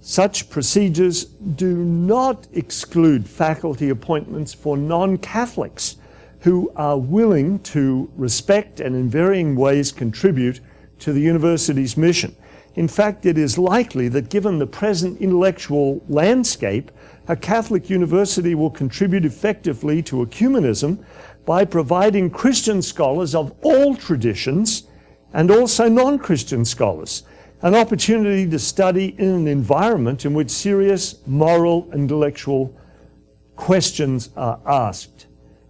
[0.00, 5.96] Such procedures do not exclude faculty appointments for non Catholics
[6.40, 10.60] who are willing to respect and in varying ways contribute
[10.98, 12.34] to the university's mission.
[12.74, 16.90] In fact, it is likely that given the present intellectual landscape,
[17.28, 21.04] a Catholic university will contribute effectively to ecumenism
[21.44, 24.84] by providing Christian scholars of all traditions
[25.32, 27.22] and also non Christian scholars
[27.62, 32.76] an opportunity to study in an environment in which serious moral and intellectual
[33.54, 35.26] questions are asked.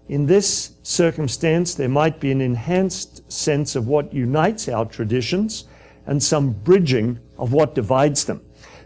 [0.09, 5.65] In this circumstance, there might be an enhanced sense of what unites our traditions
[6.07, 8.43] and some bridging of what divides them.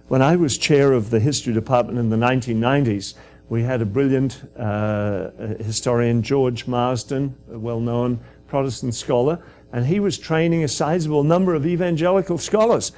[0.08, 3.14] When I was chair of the history department in the 1990s,
[3.48, 10.00] we had a brilliant uh, historian, George Marsden, a well known Protestant scholar, and he
[10.00, 12.92] was training a sizable number of evangelical scholars.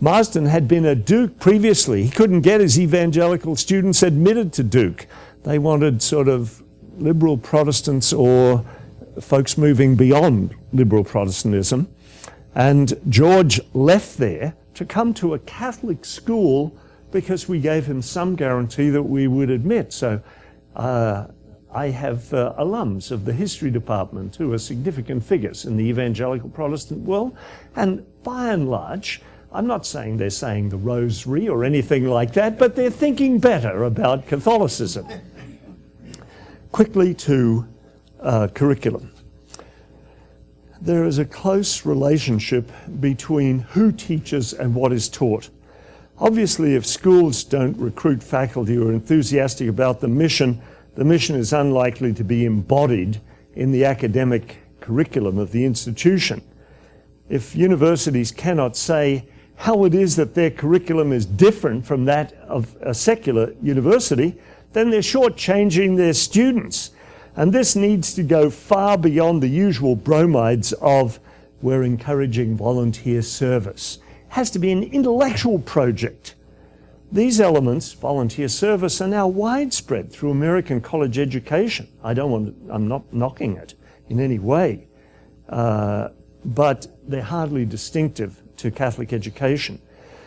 [0.00, 2.04] Marsden had been at Duke previously.
[2.04, 5.06] He couldn't get his evangelical students admitted to Duke.
[5.42, 6.62] They wanted sort of
[6.96, 8.64] liberal Protestants or
[9.20, 11.88] folks moving beyond liberal Protestantism.
[12.54, 16.76] And George left there to come to a Catholic school
[17.10, 19.92] because we gave him some guarantee that we would admit.
[19.92, 20.22] So
[20.76, 21.26] uh,
[21.72, 26.48] I have uh, alums of the history department who are significant figures in the evangelical
[26.48, 27.36] Protestant world.
[27.76, 32.58] And by and large, I'm not saying they're saying the rosary or anything like that,
[32.58, 35.06] but they're thinking better about Catholicism.
[36.72, 37.66] Quickly to
[38.20, 39.12] uh, curriculum.
[40.80, 45.50] There is a close relationship between who teaches and what is taught.
[46.18, 50.60] Obviously, if schools don't recruit faculty who are enthusiastic about the mission,
[51.00, 53.22] the mission is unlikely to be embodied
[53.54, 56.42] in the academic curriculum of the institution.
[57.30, 62.76] If universities cannot say how it is that their curriculum is different from that of
[62.82, 64.38] a secular university,
[64.74, 66.90] then they're shortchanging their students.
[67.34, 71.18] And this needs to go far beyond the usual bromides of
[71.62, 74.00] we're encouraging volunteer service.
[74.28, 76.34] It has to be an intellectual project.
[77.12, 81.88] These elements, volunteer service, are now widespread through American college education.
[82.04, 83.74] I don't want, to, I'm not knocking it
[84.08, 84.86] in any way,
[85.48, 86.10] uh,
[86.44, 89.82] but they're hardly distinctive to Catholic education.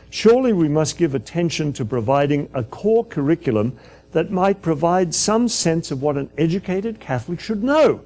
[0.10, 3.78] Surely we must give attention to providing a core curriculum
[4.12, 8.04] that might provide some sense of what an educated Catholic should know.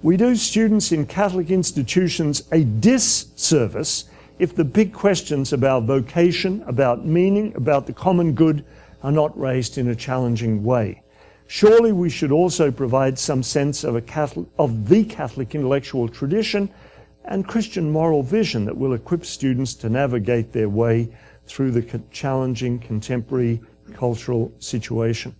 [0.00, 4.07] We do students in Catholic institutions a disservice
[4.38, 8.64] if the big questions about vocation, about meaning, about the common good
[9.02, 11.02] are not raised in a challenging way.
[11.46, 16.68] Surely we should also provide some sense of, Catholic, of the Catholic intellectual tradition
[17.24, 21.08] and Christian moral vision that will equip students to navigate their way
[21.46, 23.60] through the challenging contemporary
[23.94, 25.34] cultural situation.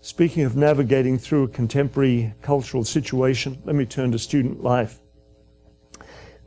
[0.00, 5.00] Speaking of navigating through a contemporary cultural situation, let me turn to student life.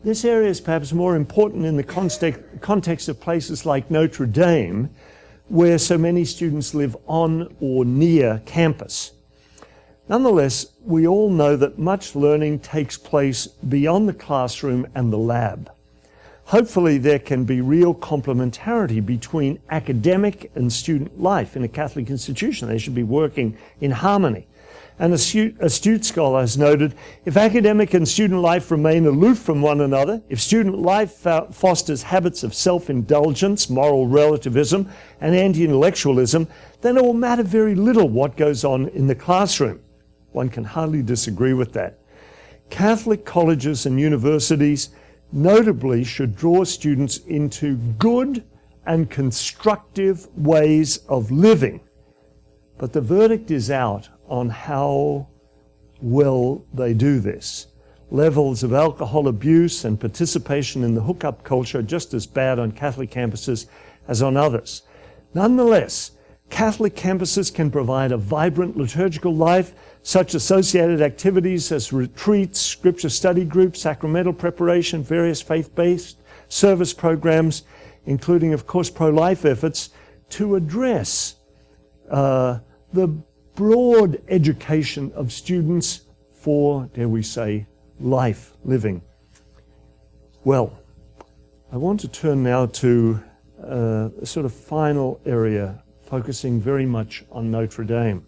[0.04, 4.90] This area is perhaps more important in the context of places like Notre Dame,
[5.48, 9.12] where so many students live on or near campus.
[10.10, 15.72] Nonetheless, we all know that much learning takes place beyond the classroom and the lab.
[16.46, 22.68] Hopefully, there can be real complementarity between academic and student life in a Catholic institution.
[22.68, 24.48] They should be working in harmony.
[25.00, 29.82] An astute, astute scholar has noted if academic and student life remain aloof from one
[29.82, 34.90] another, if student life fosters habits of self indulgence, moral relativism,
[35.20, 36.48] and anti intellectualism,
[36.82, 39.80] then it will matter very little what goes on in the classroom.
[40.32, 42.00] One can hardly disagree with that.
[42.70, 44.90] Catholic colleges and universities
[45.32, 48.44] notably should draw students into good
[48.86, 51.82] and constructive ways of living.
[52.78, 55.28] But the verdict is out on how
[56.02, 57.68] well they do this.
[58.10, 62.72] Levels of alcohol abuse and participation in the hookup culture are just as bad on
[62.72, 63.68] Catholic campuses
[64.08, 64.84] as on others.
[65.34, 66.12] Nonetheless,
[66.50, 73.44] Catholic campuses can provide a vibrant liturgical life, such associated activities as retreats, scripture study
[73.44, 76.18] groups, sacramental preparation, various faith based
[76.48, 77.64] service programs,
[78.06, 79.90] including, of course, pro life efforts
[80.30, 81.36] to address
[82.10, 82.60] uh,
[82.94, 83.24] the
[83.56, 87.68] broad education of students for, dare we say,
[88.00, 89.02] life living.
[90.44, 90.78] Well,
[91.72, 93.24] I want to turn now to
[93.64, 98.26] uh, a sort of final area focusing very much on Notre Dame.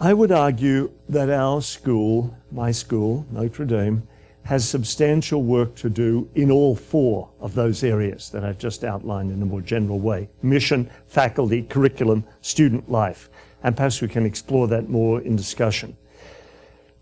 [0.00, 4.08] I would argue that our school, my school, Notre Dame,
[4.46, 9.32] has substantial work to do in all four of those areas that I've just outlined
[9.32, 13.28] in a more general way mission, faculty, curriculum, student life.
[13.64, 15.96] And perhaps we can explore that more in discussion.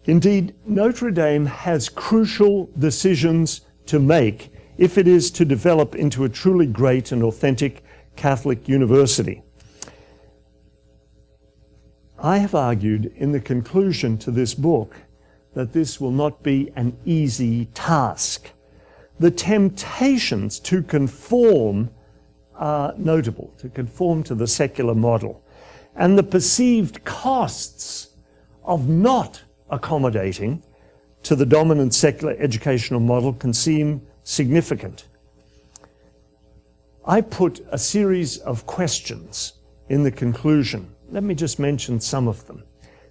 [0.06, 6.28] Indeed, Notre Dame has crucial decisions to make if it is to develop into a
[6.28, 7.84] truly great and authentic
[8.16, 9.42] Catholic University.
[12.18, 14.94] I have argued in the conclusion to this book
[15.54, 18.50] that this will not be an easy task.
[19.18, 21.90] The temptations to conform
[22.56, 25.42] are notable, to conform to the secular model,
[25.96, 28.10] and the perceived costs
[28.64, 30.62] of not accommodating
[31.22, 35.06] to the dominant secular educational model can seem significant.
[37.06, 39.54] I put a series of questions
[39.88, 40.94] in the conclusion.
[41.10, 42.64] Let me just mention some of them.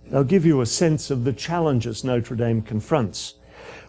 [0.09, 3.35] They'll give you a sense of the challenges Notre Dame confronts.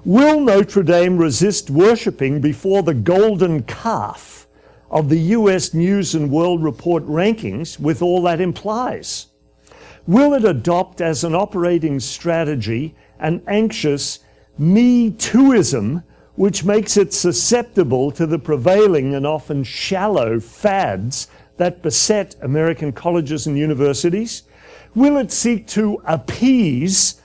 [0.04, 4.46] Will Notre Dame resist worshipping before the golden calf
[4.90, 9.26] of the US News and World Report rankings with all that implies?
[10.06, 14.20] Will it adopt as an operating strategy an anxious
[14.56, 16.04] me tooism
[16.36, 23.46] which makes it susceptible to the prevailing and often shallow fads that beset American colleges
[23.46, 24.43] and universities?
[24.94, 27.20] Will it seek to appease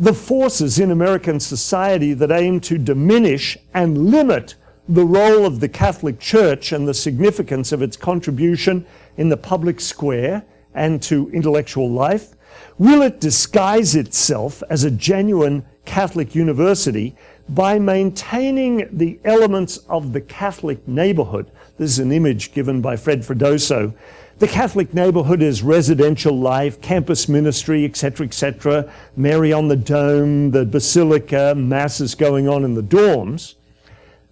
[0.00, 4.56] the forces in American society that aim to diminish and limit
[4.88, 8.84] the role of the Catholic Church and the significance of its contribution
[9.16, 12.34] in the public square and to intellectual life?
[12.78, 17.16] Will it disguise itself as a genuine Catholic university
[17.48, 21.50] by maintaining the elements of the Catholic neighborhood.
[21.76, 23.94] This is an image given by Fred Freddoso.
[24.42, 30.66] The Catholic neighborhood is residential life, campus ministry, etc., etc., Mary on the Dome, the
[30.66, 33.54] Basilica, masses going on in the dorms.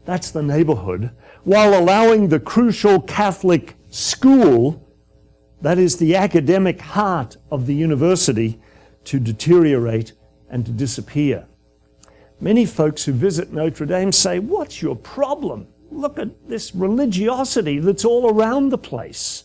[0.06, 1.12] That's the neighborhood,
[1.44, 4.84] while allowing the crucial Catholic school,
[5.62, 8.61] that is the academic heart of the university,
[9.04, 10.14] to deteriorate
[10.48, 11.46] and to disappear.
[12.40, 15.68] Many folks who visit Notre Dame say, What's your problem?
[15.88, 19.44] Look at this religiosity that's all around the place.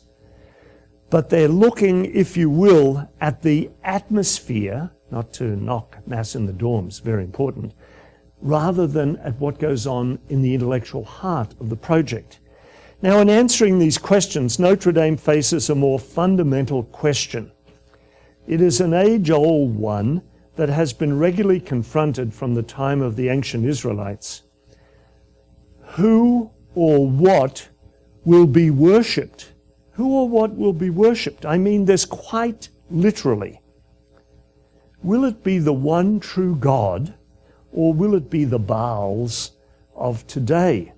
[1.10, 6.54] But they're looking, if you will, at the atmosphere, not to knock Mass in the
[6.54, 7.74] dorms, very important,
[8.42, 12.40] rather than at what goes on in the intellectual heart of the project.
[13.02, 17.52] Now, in answering these questions, Notre Dame faces a more fundamental question.
[18.48, 20.22] It is an age old one
[20.56, 24.44] that has been regularly confronted from the time of the ancient Israelites.
[25.96, 27.70] Who or what
[28.24, 29.52] will be worshipped?
[29.96, 31.46] Who or what will be worshipped?
[31.46, 33.62] I mean this quite literally.
[35.02, 37.14] Will it be the one true God
[37.72, 39.52] or will it be the Baals
[39.96, 40.94] of today?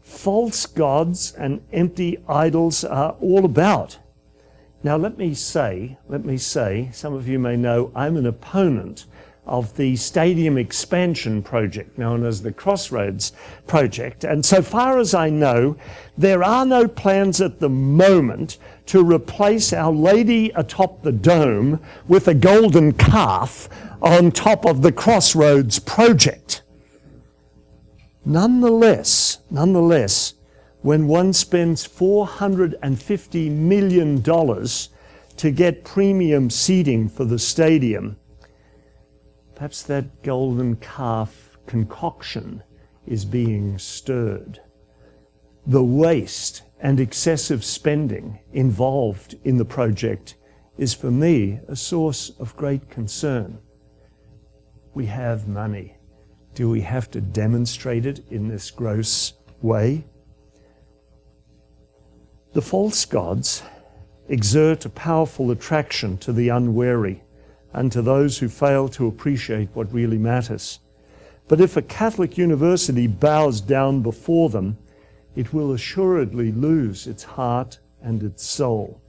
[0.00, 3.98] False gods and empty idols are all about.
[4.82, 9.06] Now, let me say, let me say, some of you may know I'm an opponent
[9.46, 13.32] of the stadium expansion project known as the Crossroads
[13.66, 14.24] project.
[14.24, 15.76] And so far as I know,
[16.16, 22.28] there are no plans at the moment to replace Our Lady atop the dome with
[22.28, 23.68] a golden calf
[24.00, 26.62] on top of the Crossroads project.
[28.24, 30.34] Nonetheless, nonetheless,
[30.80, 38.16] when one spends $450 million to get premium seating for the stadium,
[39.54, 42.62] perhaps that golden calf concoction
[43.06, 44.60] is being stirred.
[45.66, 50.36] The waste and excessive spending involved in the project
[50.76, 53.58] is for me a source of great concern.
[54.92, 55.96] We have money.
[56.54, 60.04] Do we have to demonstrate it in this gross way?
[62.52, 63.62] The false gods
[64.28, 67.23] exert a powerful attraction to the unwary
[67.74, 70.78] and to those who fail to appreciate what really matters.
[71.48, 74.78] But if a Catholic university bows down before them,
[75.36, 79.02] it will assuredly lose its heart and its soul.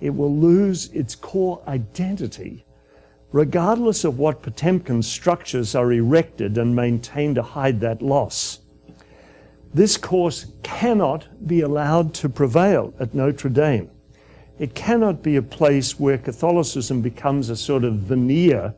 [0.00, 2.64] It will lose its core identity,
[3.32, 8.60] regardless of what Potemkin structures are erected and maintained to hide that loss.
[9.72, 13.90] This course cannot be allowed to prevail at Notre Dame.
[14.60, 18.74] It cannot be a place where Catholicism becomes a sort of veneer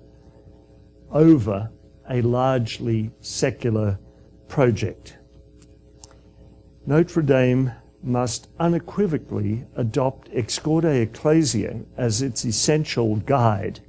[1.10, 1.72] over
[2.08, 3.98] a largely secular
[4.46, 5.18] project.
[6.86, 13.80] Notre Dame must unequivocally adopt Ex Corde Ecclesiae as its essential guide,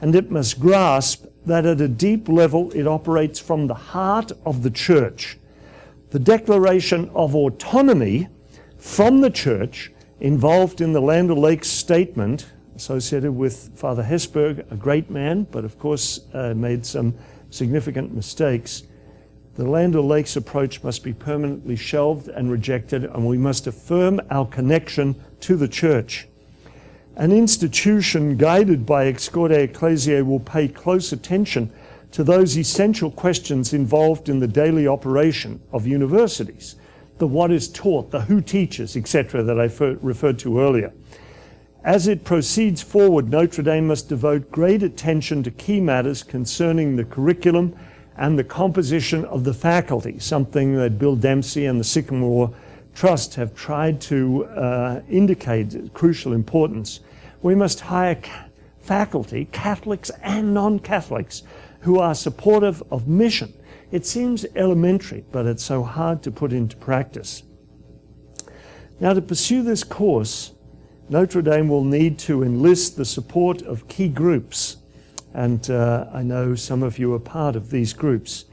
[0.00, 4.62] and it must grasp that at a deep level it operates from the heart of
[4.62, 5.38] the church.
[6.10, 8.28] The declaration of autonomy
[8.78, 9.91] from the church
[10.22, 15.78] involved in the Land O'Lakes statement associated with Father Hesburgh, a great man, but of
[15.78, 17.14] course uh, made some
[17.50, 18.84] significant mistakes
[19.54, 24.46] the Land O'Lakes approach must be permanently shelved and rejected, and we must affirm our
[24.46, 26.26] connection to the church.
[27.16, 31.70] An institution guided by Ex Corde Ecclesiae will pay close attention
[32.12, 36.76] to those essential questions involved in the daily operation of universities
[37.18, 39.64] the what is taught, the who teaches, etc., that I
[40.00, 40.92] referred to earlier.
[41.84, 47.04] As it proceeds forward, Notre Dame must devote great attention to key matters concerning the
[47.04, 47.76] curriculum
[48.16, 52.54] and the composition of the faculty, something that Bill Dempsey and the Sycamore
[52.94, 57.00] Trust have tried to uh, indicate crucial importance.
[57.40, 58.44] We must hire ca-
[58.80, 61.42] faculty, Catholics and non Catholics,
[61.80, 63.54] who are supportive of mission.
[63.92, 67.44] It seems elementary, but it's so hard to put into practice.
[68.98, 70.52] Now, to pursue this course,
[71.08, 74.78] Notre Dame will need to enlist the support of key groups
[75.34, 78.44] and uh, I know some of you are part of these groups.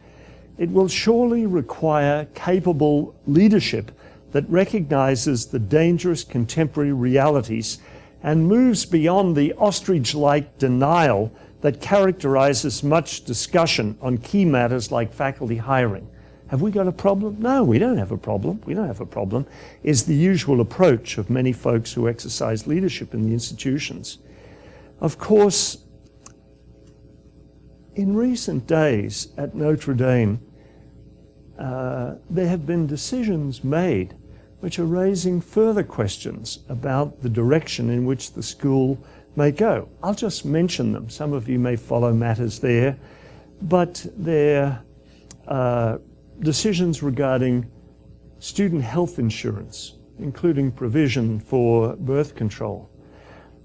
[0.57, 3.91] It will surely require capable leadership
[4.31, 7.79] that recognizes the dangerous contemporary realities
[8.21, 11.31] and moves beyond the ostrich like denial
[11.61, 16.09] that characterizes much discussion on key matters like faculty hiring.
[16.47, 17.37] Have we got a problem?
[17.39, 18.61] No, we don't have a problem.
[18.65, 19.45] We don't have a problem,
[19.83, 24.17] is the usual approach of many folks who exercise leadership in the institutions.
[24.99, 25.85] Of course,
[27.95, 30.41] in recent days at Notre Dame,
[31.59, 34.15] uh, there have been decisions made
[34.59, 38.97] which are raising further questions about the direction in which the school
[39.39, 39.87] may go.
[40.03, 41.09] I'll just mention them.
[41.09, 42.97] Some of you may follow matters there,
[43.61, 44.83] but they're
[45.47, 45.97] uh,
[46.39, 47.71] decisions regarding
[48.39, 52.89] student health insurance, including provision for birth control,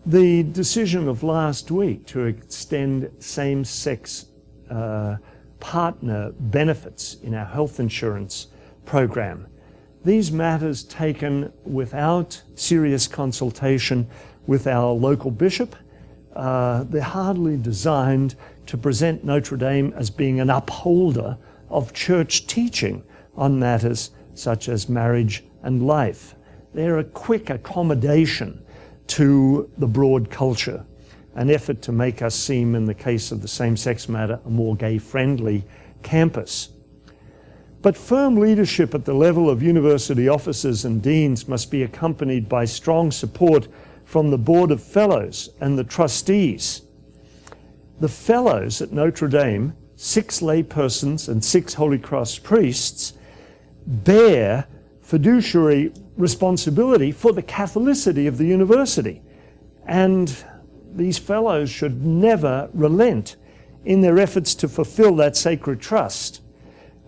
[0.07, 4.27] the decision of last week to extend same sex
[4.71, 5.17] uh,
[5.59, 8.47] partner benefits in our health insurance
[8.85, 9.49] program.
[10.05, 14.09] These matters taken without serious consultation
[14.47, 15.75] with our local bishop.
[16.35, 18.35] Uh, they're hardly designed
[18.67, 21.39] to present Notre Dame as being an upholder
[21.69, 23.05] of church teaching
[23.37, 26.35] on matters such as marriage and life.
[26.73, 28.65] They're a quick accommodation
[29.09, 30.85] to the broad culture,
[31.35, 34.51] an effort to make us seem, in the case of the same sex matter, a
[34.51, 35.65] more gay friendly
[36.03, 36.71] campus.
[37.83, 42.65] But firm leadership at the level of university officers and deans must be accompanied by
[42.65, 43.69] strong support
[44.15, 46.83] from the Board of Fellows and the trustees.
[47.99, 53.15] The fellows at Notre Dame, six laypersons and six Holy Cross priests,
[53.85, 54.69] bear
[55.01, 59.21] fiduciary responsibility for the Catholicity of the university.
[59.85, 60.33] And
[60.95, 63.35] these fellows should never relent
[63.85, 66.41] in their efforts to fulfill that sacred trust.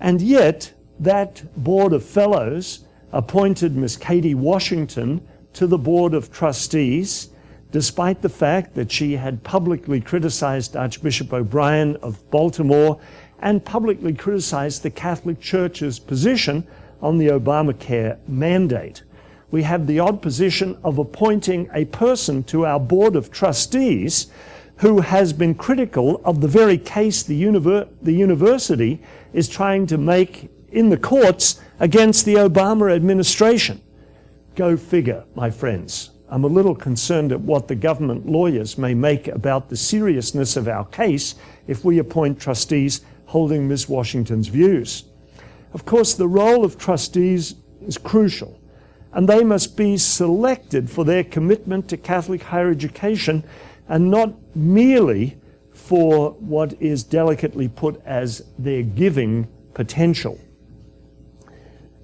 [0.00, 2.80] And yet, that board of fellows
[3.12, 5.24] appointed Miss Katie Washington
[5.56, 7.30] to the board of trustees,
[7.72, 13.00] despite the fact that she had publicly criticized Archbishop O'Brien of Baltimore
[13.40, 16.66] and publicly criticized the Catholic Church's position
[17.02, 19.02] on the Obamacare mandate.
[19.50, 24.26] we have the odd position of appointing a person to our board of trustees
[24.78, 29.00] who has been critical of the very case the, univer- the university
[29.32, 33.80] is trying to make in the courts against the Obama administration.
[34.56, 36.12] Go figure, my friends.
[36.30, 40.66] I'm a little concerned at what the government lawyers may make about the seriousness of
[40.66, 41.34] our case
[41.66, 43.86] if we appoint trustees holding Ms.
[43.86, 45.04] Washington's views.
[45.74, 48.58] Of course, the role of trustees is crucial,
[49.12, 53.44] and they must be selected for their commitment to Catholic higher education
[53.88, 55.38] and not merely
[55.74, 60.40] for what is delicately put as their giving potential.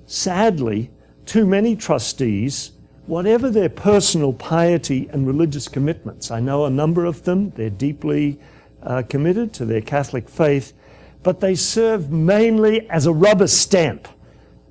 [0.05, 0.90] Sadly,
[1.33, 2.72] too many trustees,
[3.07, 8.39] whatever their personal piety and religious commitments, I know a number of them, they're deeply
[8.83, 10.74] uh, committed to their Catholic faith,
[11.22, 14.09] but they serve mainly as a rubber stamp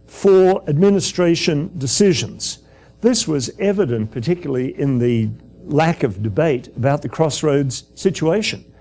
[0.05, 2.59] for administration decisions.
[3.01, 5.31] This was evident particularly in the
[5.63, 8.71] lack of debate about the crossroads situation.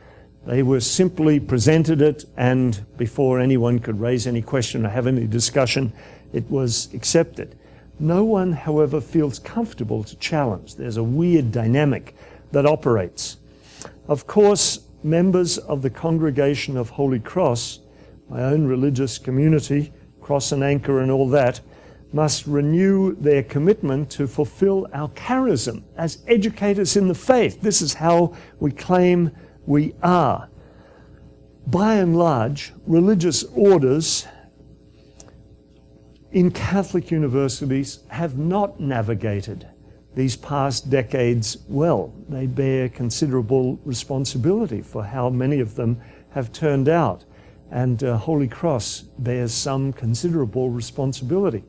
[0.45, 5.27] They were simply presented it, and before anyone could raise any question or have any
[5.27, 5.95] discussion,
[6.35, 7.57] it was accepted.
[8.01, 10.77] No one, however, feels comfortable to challenge.
[10.77, 12.15] There's a weird dynamic
[12.51, 13.37] that operates.
[14.09, 17.81] Of course, members of the Congregation of Holy Cross,
[18.31, 19.93] my own religious community,
[20.23, 21.61] Cross and Anchor and all that,
[22.11, 27.61] must renew their commitment to fulfill our charism as educators in the faith.
[27.61, 29.31] This is how we claim
[29.67, 30.49] we are.
[31.67, 34.27] By and large, religious orders
[36.33, 39.69] in Catholic universities have not navigated
[40.15, 42.13] these past decades well.
[42.29, 46.01] They bear considerable responsibility for how many of them
[46.31, 47.25] have turned out.
[47.71, 51.65] And uh, Holy Cross bears some considerable responsibility.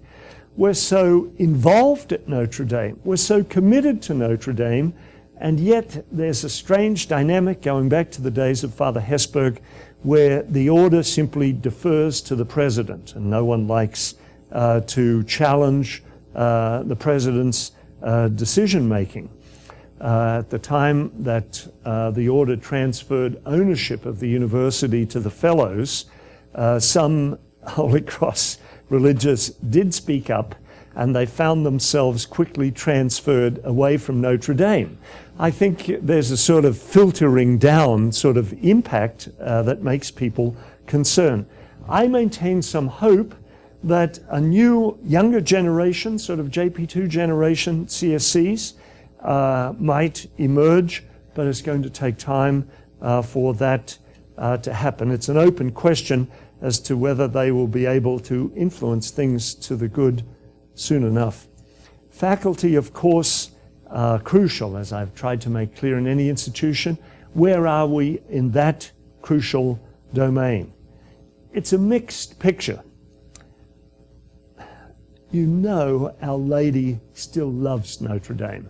[0.56, 4.94] We're so involved at Notre Dame, we're so committed to Notre Dame,
[5.38, 9.60] and yet there's a strange dynamic going back to the days of Father Hesburgh
[10.04, 14.16] where the order simply defers to the president, and no one likes
[14.52, 16.04] uh, to challenge
[16.36, 17.72] uh, the president's
[18.02, 19.30] uh, decision making.
[20.00, 25.30] Uh, at the time that uh, the order transferred ownership of the university to the
[25.30, 26.06] fellows,
[26.56, 27.38] uh, some
[27.68, 28.58] Holy Cross
[28.90, 30.56] religious did speak up
[30.96, 34.98] and they found themselves quickly transferred away from Notre Dame.
[35.38, 41.46] I think there's a sort of filtering down sort of impact that makes people concerned.
[41.88, 43.34] I maintain some hope
[43.84, 48.74] that a new, younger generation, sort of JP2 generation CSCs,
[49.22, 51.04] uh, might emerge,
[51.34, 52.70] but it's going to take time
[53.02, 53.98] uh, for that
[54.38, 55.12] uh, to happen.
[55.12, 56.30] It's an open question
[56.62, 60.24] as to whether they will be able to influence things to the good
[60.76, 61.48] soon enough.
[62.10, 63.52] Faculty, of course,
[63.88, 66.98] are crucial, as I've tried to make clear in any institution.
[67.34, 69.80] Where are we in that crucial
[70.14, 70.74] domain?
[71.52, 72.84] It's a mixed picture
[75.32, 78.70] you know Our Lady still loves Notre Dame.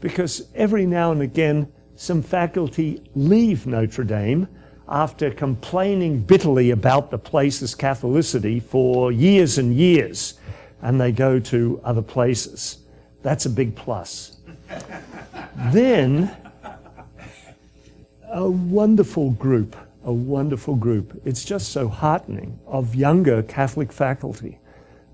[0.00, 4.48] Because every now and again, some faculty leave Notre Dame
[4.88, 10.34] after complaining bitterly about the place's Catholicity for years and years,
[10.82, 12.78] and they go to other places.
[13.22, 14.36] That's a big plus.
[15.72, 16.36] then,
[18.28, 19.74] a wonderful group,
[20.04, 24.58] a wonderful group, it's just so heartening, of younger Catholic faculty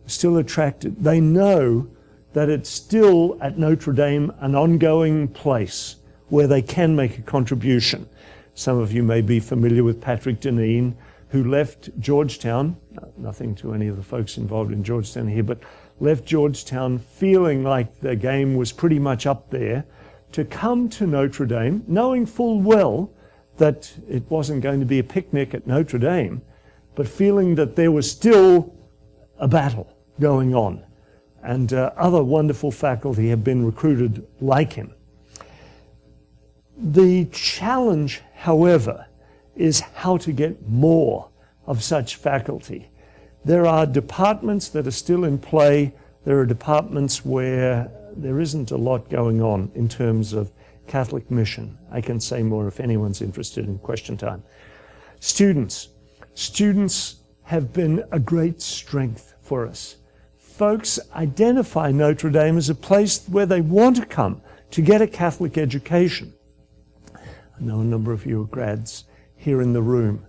[0.06, 1.02] still attracted.
[1.02, 1.88] They know
[2.32, 5.96] that it's still at Notre Dame an ongoing place
[6.28, 8.08] where they can make a contribution.
[8.54, 10.94] Some of you may be familiar with Patrick Deneen,
[11.28, 12.76] who left Georgetown,
[13.16, 15.62] nothing to any of the folks involved in Georgetown here, but
[16.00, 19.84] left Georgetown feeling like the game was pretty much up there
[20.32, 23.10] to come to Notre Dame, knowing full well
[23.58, 26.42] that it wasn't going to be a picnic at Notre Dame,
[26.94, 28.74] but feeling that there was still
[29.42, 30.84] a battle going on.
[31.42, 34.94] And uh, other wonderful faculty have been recruited like him.
[36.78, 39.06] The challenge, however,
[39.56, 41.28] is how to get more
[41.66, 42.90] of such faculty.
[43.44, 45.92] There are departments that are still in play.
[46.24, 50.52] There are departments where there isn't a lot going on in terms of
[50.86, 51.78] Catholic mission.
[51.90, 54.44] I can say more if anyone's interested in question time.
[55.18, 55.88] Students.
[56.34, 59.96] Students have been a great strength for us
[60.52, 65.06] folks identify Notre Dame as a place where they want to come to get a
[65.06, 66.34] Catholic education.
[67.16, 70.26] I know a number of you are grads here in the room,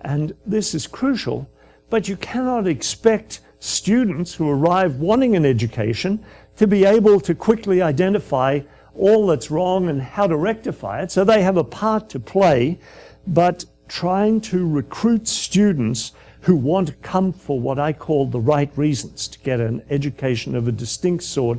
[0.00, 1.48] and this is crucial,
[1.90, 6.24] but you cannot expect students who arrive wanting an education
[6.56, 8.60] to be able to quickly identify
[8.94, 11.10] all that's wrong and how to rectify it.
[11.10, 12.80] So they have a part to play,
[13.26, 16.12] but trying to recruit students
[16.46, 20.54] who want to come for what I call the right reasons to get an education
[20.54, 21.58] of a distinct sort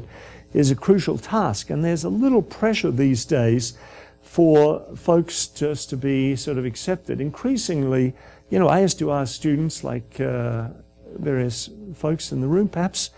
[0.53, 1.69] is a crucial task.
[1.69, 3.77] And there's a little pressure these days
[4.21, 7.19] for folks just to be sort of accepted.
[7.19, 8.13] Increasingly,
[8.49, 10.69] you know, I used to ask students, like uh,
[11.17, 13.09] various folks in the room perhaps,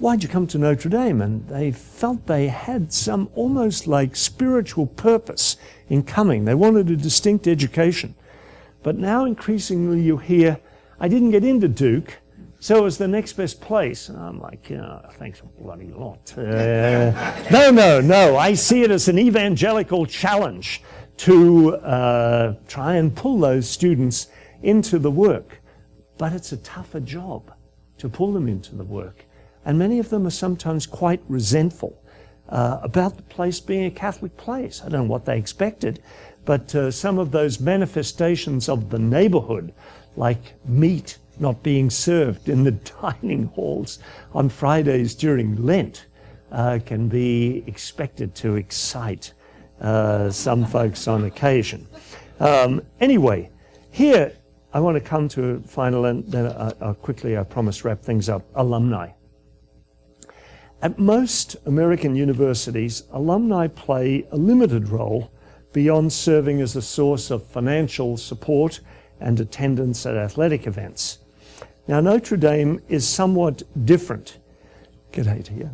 [0.00, 1.22] why'd you come to Notre Dame?
[1.22, 5.56] And they felt they had some almost like spiritual purpose
[5.88, 6.44] in coming.
[6.44, 8.16] They wanted a distinct education.
[8.82, 10.58] But now increasingly you hear,
[11.00, 12.18] I didn't get into Duke,
[12.60, 14.08] so it was the next best place.
[14.08, 16.32] And I'm like, oh, thanks a bloody lot.
[16.36, 17.12] Uh,
[17.50, 18.36] no, no, no.
[18.36, 20.82] I see it as an evangelical challenge
[21.18, 24.28] to uh, try and pull those students
[24.62, 25.60] into the work.
[26.16, 27.52] But it's a tougher job
[27.98, 29.26] to pull them into the work.
[29.64, 32.02] And many of them are sometimes quite resentful
[32.48, 34.82] uh, about the place being a Catholic place.
[34.82, 36.02] I don't know what they expected,
[36.44, 39.72] but uh, some of those manifestations of the neighborhood,
[40.16, 42.70] like meat not being served in the
[43.02, 43.98] dining halls
[44.32, 46.06] on Fridays during Lent,
[46.52, 49.32] uh, can be expected to excite
[49.80, 51.86] uh, some folks on occasion.
[52.40, 53.50] Um, anyway,
[53.90, 54.32] here
[54.72, 56.46] I want to come to a final, and then
[56.80, 58.44] I'll quickly, I promise, wrap things up.
[58.54, 59.10] Alumni.
[60.82, 65.32] At most American universities, alumni play a limited role
[65.72, 68.80] beyond serving as a source of financial support
[69.24, 71.18] and attendance at athletic events.
[71.88, 74.38] Now, Notre Dame is somewhat different.
[75.12, 75.70] G'day to you.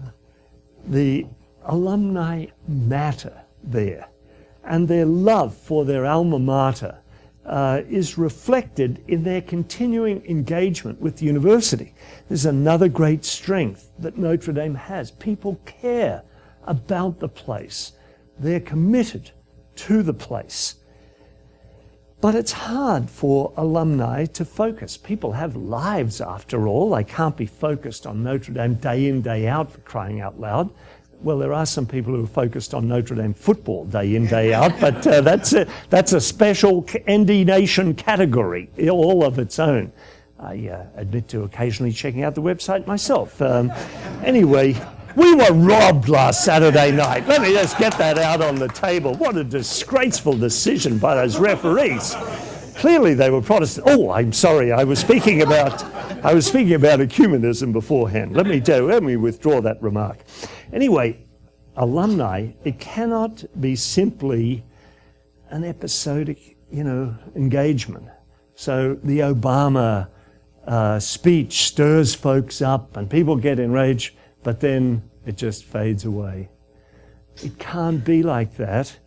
[0.86, 1.26] The
[1.64, 4.09] alumni matter there,
[4.64, 6.98] and their love for their alma mater
[7.44, 11.92] uh, is reflected in their continuing engagement with the university.
[12.28, 15.11] This is another great strength that Notre Dame has.
[15.11, 16.22] People care
[16.64, 17.92] about the place,
[18.38, 19.32] they're committed
[19.74, 20.76] to the place.
[22.21, 24.97] But it's hard for alumni to focus.
[24.97, 26.91] People have lives after all.
[26.91, 30.71] They can't be focused on Notre Dame day in, day out for crying out loud
[31.23, 34.55] well, there are some people who are focused on Notre Dame football day in, day
[34.55, 39.93] out, but uh, that's, a, that's a special ND Nation category, all of its own.
[40.39, 43.43] I uh, admit to occasionally checking out the website myself.
[43.43, 43.71] Um,
[44.25, 44.75] anyway,
[45.16, 47.26] we were robbed last Saturday night.
[47.26, 49.14] Let me just get that out on the table.
[49.14, 52.14] What a disgraceful decision by those referees.
[52.76, 53.86] Clearly, they were Protestant.
[53.90, 54.72] Oh, I'm sorry.
[54.72, 55.82] I was speaking about
[56.24, 58.36] I was speaking about ecumenism beforehand.
[58.36, 58.88] Let me do.
[58.88, 60.18] Let me withdraw that remark.
[60.72, 61.26] Anyway,
[61.76, 64.64] alumni, it cannot be simply
[65.48, 68.08] an episodic, you know, engagement.
[68.54, 70.08] So the Obama
[70.66, 76.49] uh, speech stirs folks up and people get enraged, but then it just fades away.
[77.43, 78.99] It can't be like that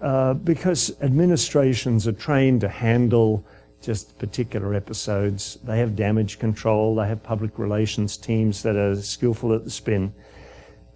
[0.00, 3.46] uh, because administrations are trained to handle
[3.82, 5.58] just particular episodes.
[5.64, 10.14] They have damage control, they have public relations teams that are skillful at the spin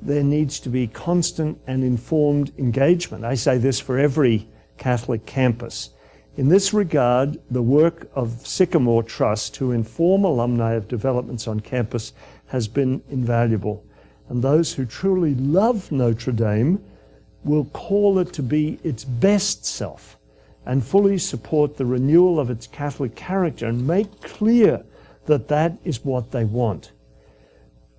[0.04, 3.24] there needs to be constant and informed engagement.
[3.24, 5.90] I say this for every Catholic campus.
[6.36, 12.12] In this regard, the work of Sycamore Trust to inform alumni of developments on campus
[12.46, 13.84] has been invaluable.
[14.28, 16.82] And those who truly love Notre Dame
[17.44, 20.16] will call it to be its best self
[20.66, 24.84] and fully support the renewal of its Catholic character and make clear
[25.26, 26.92] that that is what they want.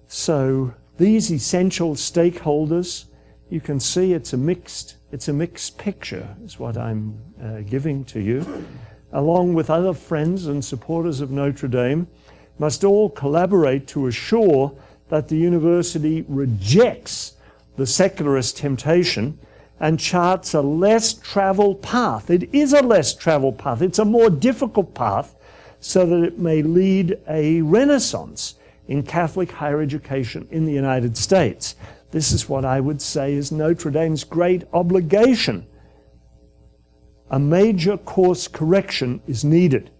[0.07, 3.05] So these essential stakeholders,
[3.49, 8.03] you can see it's a mixed, it's a mixed picture, is what I'm uh, giving
[8.05, 8.65] to you,
[9.11, 12.07] along with other friends and supporters of Notre Dame,
[12.57, 14.73] must all collaborate to assure
[15.09, 17.33] that the university rejects
[17.77, 19.37] the secularist temptation
[19.79, 22.29] and charts a less traveled path.
[22.29, 23.81] It is a less traveled path.
[23.81, 25.35] It's a more difficult path
[25.79, 28.55] so that it may lead a renaissance
[28.87, 31.75] in Catholic higher education in the United States.
[32.11, 35.67] This is what I would say is Notre Dame's great obligation.
[37.29, 39.91] A major course correction is needed.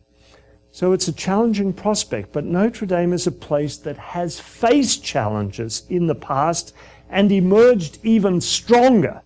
[0.76, 5.84] So it's a challenging prospect, but Notre Dame is a place that has faced challenges
[5.88, 6.76] in the past
[7.10, 9.22] and emerged even stronger.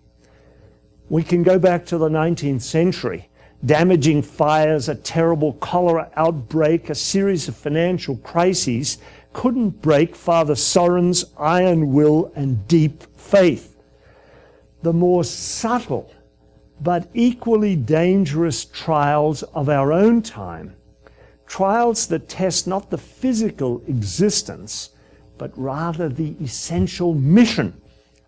[1.08, 3.30] We can go back to the 19th century.
[3.66, 8.98] Damaging fires, a terrible cholera outbreak, a series of financial crises
[9.32, 13.74] couldn't break Father Sorin's iron will and deep faith.
[14.82, 16.14] The more subtle
[16.80, 20.76] but equally dangerous trials of our own time,
[21.50, 24.90] trials that test not the physical existence,
[25.36, 27.74] but rather the essential mission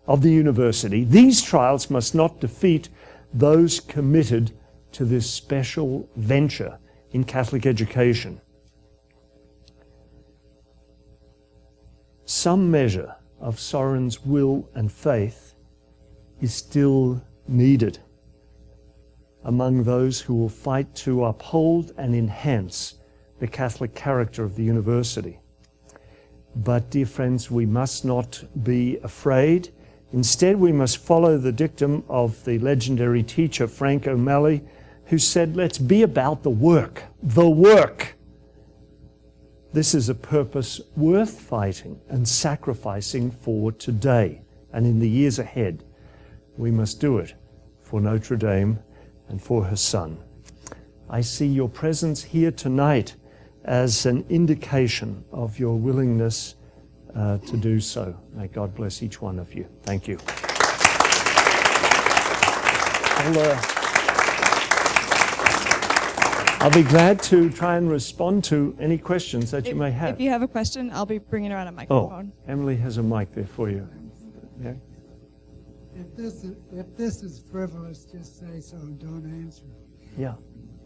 [0.05, 1.05] of the university.
[1.05, 2.89] These trials must not defeat
[3.33, 4.51] those committed
[4.91, 6.77] to this special venture
[7.11, 8.41] in Catholic education.
[12.25, 15.53] Some measure of Sorin's will and faith
[16.41, 17.99] is still needed
[19.45, 22.95] among those who will fight to uphold and enhance
[23.43, 25.37] the Catholic character of the university.
[26.55, 29.73] But, dear friends, we must not be afraid.
[30.13, 34.63] Instead, we must follow the dictum of the legendary teacher Frank O'Malley,
[35.07, 38.15] who said, Let's be about the work, the work.
[39.73, 45.83] This is a purpose worth fighting and sacrificing for today and in the years ahead.
[46.55, 47.33] We must do it
[47.81, 48.79] for Notre Dame
[49.27, 50.23] and for her son.
[51.09, 53.17] I see your presence here tonight
[53.65, 56.55] as an indication of your willingness
[57.15, 58.15] uh, to do so.
[58.33, 59.67] May God bless each one of you.
[59.83, 60.17] Thank you.
[63.15, 63.61] I'll, uh,
[66.59, 70.15] I'll be glad to try and respond to any questions that you may have.
[70.15, 71.97] if you have a question, I'll be bringing around a microphone.
[71.97, 72.33] oh, microphone.
[72.47, 73.87] Emily has a mic there for you.
[74.61, 74.73] Yeah.
[75.95, 79.65] If this is, if this is frivolous, just say so and don't answer.
[80.17, 80.33] Yeah.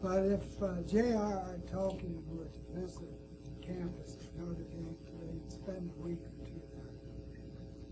[0.01, 1.59] But if uh, J.R.R.
[1.71, 2.26] Tolkien were to
[2.79, 3.09] visit
[3.65, 6.89] campus of Notre Dame today and spend a week or two there,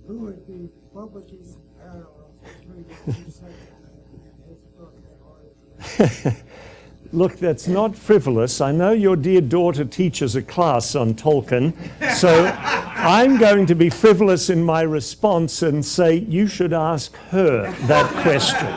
[0.08, 3.72] who would be, what would be some parallels between the two subjects
[4.14, 6.36] and his book?
[7.12, 8.62] Look, that's not frivolous.
[8.62, 11.74] I know your dear daughter teaches a class on Tolkien,
[12.14, 17.72] so I'm going to be frivolous in my response and say you should ask her
[17.88, 18.68] that question.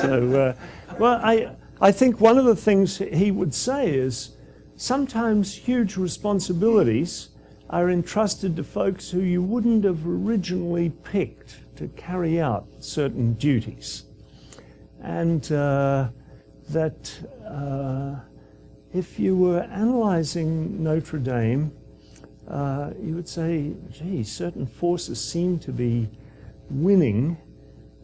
[0.00, 4.30] So, uh, well, I, I think one of the things he would say is
[4.82, 7.28] sometimes huge responsibilities
[7.70, 14.06] are entrusted to folks who you wouldn't have originally picked to carry out certain duties.
[15.00, 16.08] And uh,
[16.70, 17.16] that
[17.48, 18.16] uh,
[18.92, 21.70] if you were analyzing Notre Dame,
[22.48, 26.10] uh, you would say, gee, certain forces seem to be
[26.70, 27.36] winning,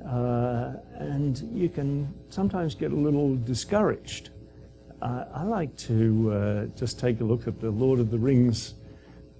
[0.07, 4.31] uh, and you can sometimes get a little discouraged.
[5.01, 8.75] Uh, I like to uh, just take a look at the Lord of the Rings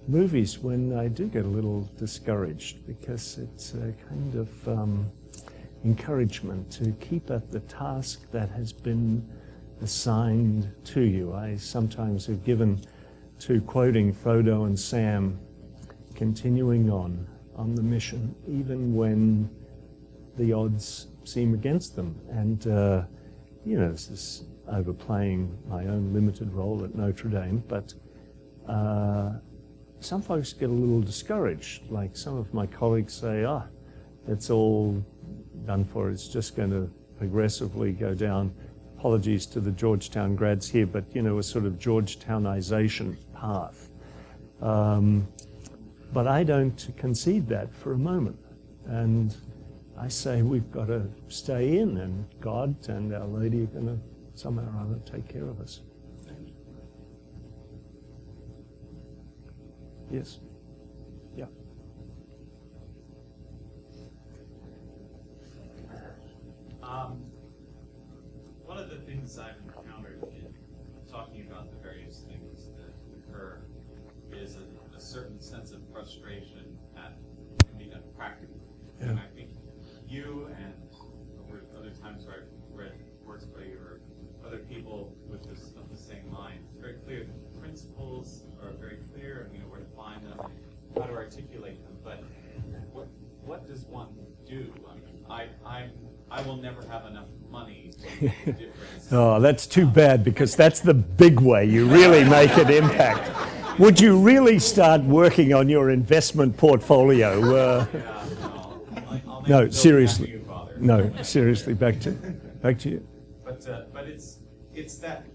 [0.07, 5.11] movies when I do get a little discouraged because it's a kind of um,
[5.83, 9.27] encouragement to keep at the task that has been
[9.81, 11.33] assigned to you.
[11.33, 12.79] I sometimes have given
[13.39, 15.39] to quoting Frodo and Sam,
[16.15, 19.49] continuing on on the mission, even when
[20.37, 22.17] the odds seem against them.
[22.29, 23.03] And, uh,
[23.65, 27.93] you know, this is overplaying my own limited role at Notre Dame, but
[28.67, 29.31] uh,
[29.99, 31.89] some folks get a little discouraged.
[31.89, 33.63] Like some of my colleagues say, ah,
[34.27, 35.03] it's all
[35.65, 36.09] done for.
[36.09, 38.53] It's just going to progressively go down.
[38.97, 43.89] Apologies to the Georgetown grads here, but you know, a sort of Georgetownization path.
[44.61, 45.27] Um,
[46.11, 48.39] but I don't concede that for a moment.
[48.85, 49.35] And
[49.97, 53.99] I say we've got to stay in, and God and Our Lady are going to
[54.39, 55.81] somehow or other take care of us.
[60.09, 60.39] Yes.
[61.35, 61.45] Yeah.
[66.81, 67.25] Um,
[68.63, 70.47] one of the things I've encountered in
[71.11, 73.61] talking about the various things that occur
[74.31, 77.17] is a, a certain sense of frustration at
[77.77, 78.61] being done practically.
[78.99, 79.49] And I think
[80.07, 80.73] you and
[81.77, 82.58] other times where I've
[96.39, 99.07] I will never have enough money to make a difference.
[99.11, 103.29] Oh, that's too bad because that's the big way you really make an impact.
[103.79, 107.39] Would you really start working on your investment portfolio?
[107.55, 108.11] Uh, Yeah, no,
[108.47, 110.29] I'll- I'll No, seriously.
[110.31, 110.45] you,
[110.79, 113.07] no, seriously, back to, back to you.
[113.43, 114.39] But, uh, but it's,
[114.73, 115.25] it's that,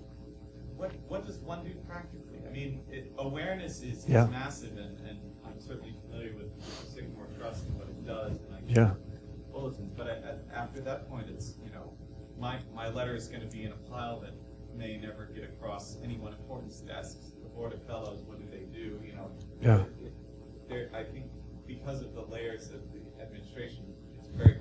[0.76, 2.38] what, what does one do practically?
[2.46, 4.26] I mean, it, awareness is, is Yeah.
[4.26, 6.50] massive, and, and I'm certainly familiar with
[6.94, 8.90] Sycamore Trust and what it does, and I Yeah.
[12.85, 14.32] My, letter is gonna be in a pile that
[14.76, 17.32] may never get across anyone important's desks.
[17.43, 19.30] The Board of Fellows, what do they do, you know?
[19.61, 19.85] Yeah.
[20.68, 21.26] There, I think,
[21.66, 23.85] because of the layers of the administration,
[24.18, 24.59] it's very,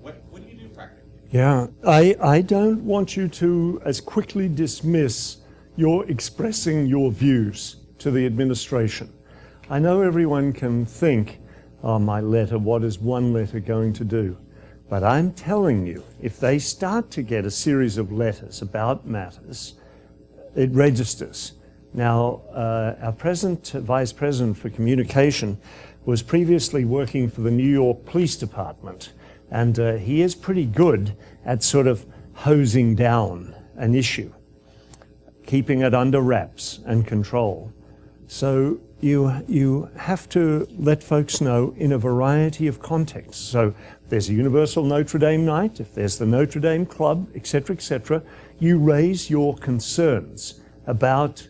[0.00, 1.10] what, what do you do practically?
[1.30, 5.38] Yeah, I, I don't want you to as quickly dismiss
[5.76, 9.12] your expressing your views to the administration.
[9.68, 11.40] I know everyone can think,
[11.82, 14.36] oh, my letter, what is one letter going to do?
[14.88, 19.74] But I'm telling you, if they start to get a series of letters about matters,
[20.54, 21.52] it registers.
[21.92, 25.58] Now, uh, our present vice president for communication
[26.04, 29.12] was previously working for the New York Police Department,
[29.50, 32.04] and uh, he is pretty good at sort of
[32.34, 34.32] hosing down an issue,
[35.46, 37.72] keeping it under wraps and control.
[38.26, 43.42] So you, you have to let folks know in a variety of contexts.
[43.42, 43.74] So
[44.14, 48.22] there's a Universal Notre Dame night, if there's the Notre Dame Club, etc., etc.,
[48.60, 51.48] you raise your concerns about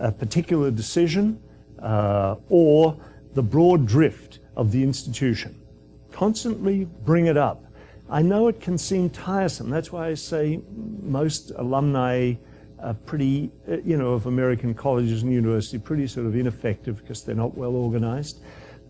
[0.00, 1.40] a particular decision
[1.78, 3.00] uh, or
[3.34, 5.62] the broad drift of the institution.
[6.10, 7.64] Constantly bring it up.
[8.08, 9.70] I know it can seem tiresome.
[9.70, 10.60] That's why I say
[11.00, 12.34] most alumni
[12.80, 17.22] are pretty, uh, you know, of American colleges and universities, pretty sort of ineffective because
[17.22, 18.40] they're not well organized.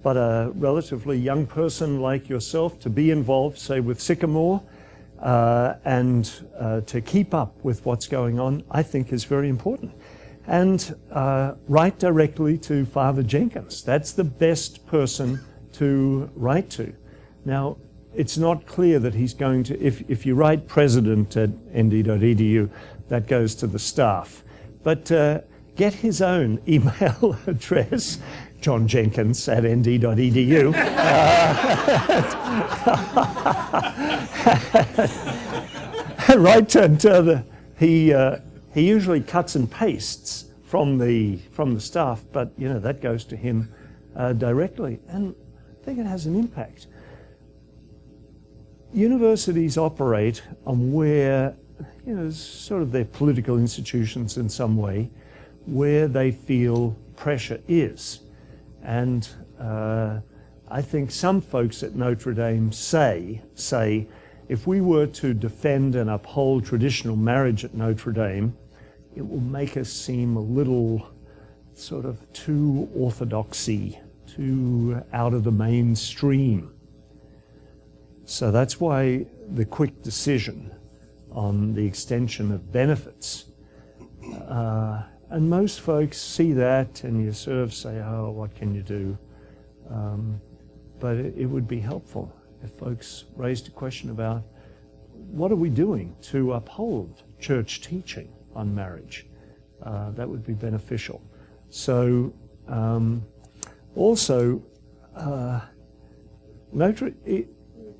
[0.02, 4.62] But a relatively young person like yourself to be involved, say, with Sycamore,
[5.20, 9.92] uh, and uh, to keep up with what's going on, I think is very important.
[10.46, 13.82] And uh, write directly to Father Jenkins.
[13.82, 15.40] That's the best person
[15.74, 16.94] to write to.
[17.44, 17.76] Now,
[18.14, 22.70] it's not clear that he's going to, if, if you write president at nd.edu,
[23.08, 24.42] that goes to the staff.
[24.82, 25.40] But uh,
[25.76, 28.18] get his own email address,
[28.60, 30.74] John Jenkins at nd.edu.
[30.74, 31.16] Uh,
[36.38, 37.44] right, and uh, the,
[37.78, 38.38] he, uh,
[38.74, 43.24] he usually cuts and pastes from the, from the staff, but you know, that goes
[43.24, 43.72] to him
[44.14, 45.00] uh, directly.
[45.08, 45.34] And
[45.80, 46.86] I think it has an impact
[48.92, 51.56] universities operate on where,
[52.06, 55.10] you know, sort of their political institutions in some way,
[55.66, 58.20] where they feel pressure is.
[58.82, 59.28] And
[59.58, 60.20] uh,
[60.68, 64.08] I think some folks at Notre Dame say, say,
[64.48, 68.56] if we were to defend and uphold traditional marriage at Notre Dame,
[69.14, 71.08] it will make us seem a little
[71.74, 76.72] sort of too orthodoxy, too out of the mainstream.
[78.24, 80.72] So that's why the quick decision
[81.32, 83.46] on the extension of benefits.
[84.48, 88.82] Uh, and most folks see that and you sort of say, oh, what can you
[88.82, 89.16] do?
[89.88, 90.40] Um,
[90.98, 94.42] but it, it, would be helpful if folks raised a question about
[95.12, 99.26] what are we doing to uphold church teaching on marriage?
[99.82, 101.22] Uh, that would be beneficial.
[101.70, 102.32] So,
[102.68, 103.24] um,
[103.94, 104.62] also,
[105.14, 105.60] uh,
[106.74, 107.48] it,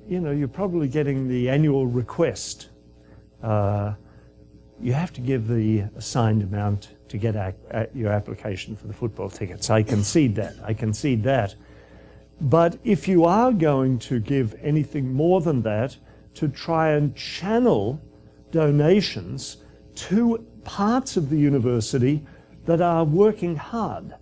[0.07, 2.69] you know, you're probably getting the annual request.
[3.41, 3.93] Uh,
[4.81, 9.29] you have to give the assigned amount to get uh, your application for the football
[9.29, 9.69] tickets.
[9.69, 10.55] I concede that.
[10.63, 11.55] I concede that.
[12.39, 15.97] But if you are going to give anything more than that,
[16.35, 18.01] to try and channel
[18.51, 19.57] donations
[19.95, 22.25] to parts of the university
[22.65, 24.15] that are working hard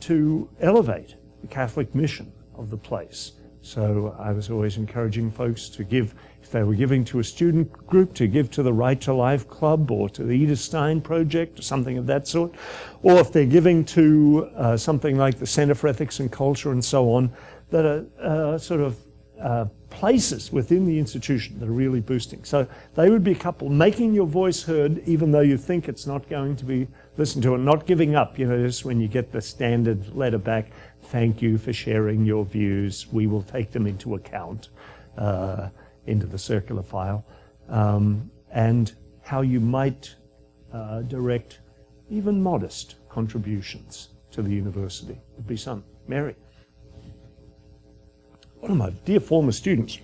[0.00, 3.32] to elevate the Catholic mission of the place.
[3.60, 6.14] So I was always encouraging folks to give,
[6.56, 9.90] they were giving to a student group, to give to the Right to Life Club
[9.90, 12.54] or to the Edith Stein Project or something of that sort.
[13.02, 16.84] Or if they're giving to uh, something like the Center for Ethics and Culture and
[16.84, 17.32] so on,
[17.70, 18.98] that are uh, sort of
[19.40, 22.42] uh, places within the institution that are really boosting.
[22.44, 26.06] So they would be a couple making your voice heard even though you think it's
[26.06, 28.38] not going to be listened to and not giving up.
[28.38, 30.70] You know, just when you get the standard letter back,
[31.06, 33.06] Thank you for sharing your views.
[33.12, 34.70] We will take them into account
[35.16, 35.68] uh,
[36.06, 37.24] into the circular file.
[37.68, 40.14] Um, and how you might
[40.72, 41.60] uh, direct
[42.08, 45.84] even modest contributions to the university would be some.
[46.06, 46.36] Mary.
[48.60, 49.98] One of my dear former students.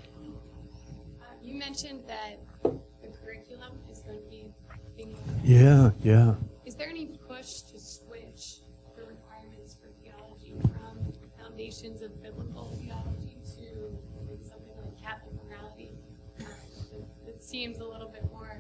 [1.21, 4.53] Uh, you mentioned that the curriculum is going to be
[4.97, 5.17] being.
[5.45, 6.35] Yeah, yeah.
[6.67, 8.61] Is there any push to switch
[8.97, 12.52] the requirements for theology from foundations of biblical
[17.53, 18.59] seems a little bit more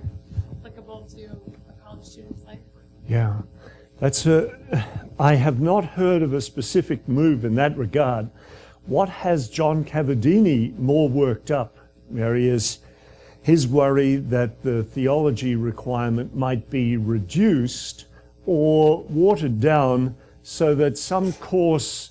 [0.50, 1.24] applicable to
[1.70, 2.58] a college student's life.
[3.08, 3.40] Yeah,
[3.98, 4.84] that's a.
[5.18, 8.28] I have not heard of a specific move in that regard.
[8.84, 11.78] What has John Cavadini more worked up,
[12.10, 12.80] Mary, is
[13.40, 18.04] his worry that the theology requirement might be reduced
[18.44, 22.10] or watered down so that some course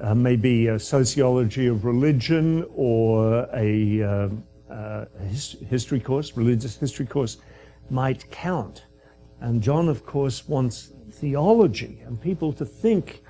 [0.00, 4.28] uh, maybe a sociology of religion or a, uh,
[4.70, 7.38] uh, his, history course, religious history course,
[7.90, 8.86] might count.
[9.40, 13.22] And John, of course, wants theology and people to think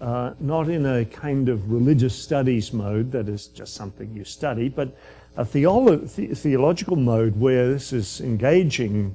[0.00, 4.68] uh, not in a kind of religious studies mode that is just something you study,
[4.68, 4.96] but
[5.36, 9.14] a theolo- the- theological mode where this is engaging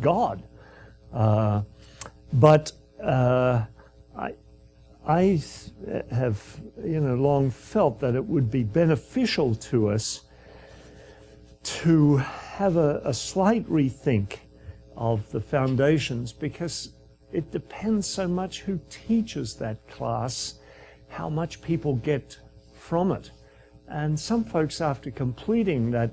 [0.00, 0.42] God.
[1.12, 1.62] Uh,
[2.34, 2.72] but
[3.02, 3.64] uh,
[4.16, 4.34] I,
[5.06, 5.42] I
[6.10, 10.22] have, you know, long felt that it would be beneficial to us
[11.62, 14.38] to have a, a slight rethink
[14.96, 16.92] of the foundations because
[17.32, 20.54] it depends so much who teaches that class,
[21.08, 22.38] how much people get
[22.74, 23.30] from it.
[23.88, 26.10] And some folks, after completing that,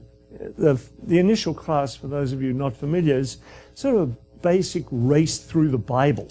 [0.58, 3.38] the, the initial class, for those of you not familiar, is
[3.74, 6.28] sort of a basic race through the Bible,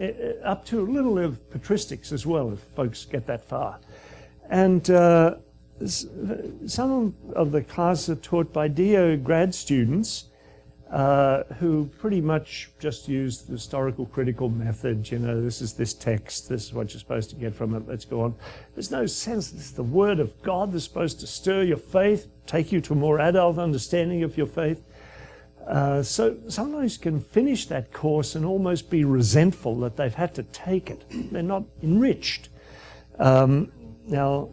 [0.00, 3.80] eh, eh, up to a little of patristics as well, if folks get that far.
[4.48, 5.36] And uh,
[5.86, 10.26] some of the classes are taught by DO grad students
[10.92, 15.10] uh, who pretty much just use the historical critical method.
[15.10, 17.88] You know, this is this text, this is what you're supposed to get from it,
[17.88, 18.34] let's go on.
[18.74, 22.28] There's no sense, this is the Word of God that's supposed to stir your faith,
[22.46, 24.82] take you to a more adult understanding of your faith.
[25.66, 30.42] Uh, so sometimes can finish that course and almost be resentful that they've had to
[30.42, 31.04] take it.
[31.08, 32.50] They're not enriched.
[33.18, 33.72] Um,
[34.06, 34.50] now,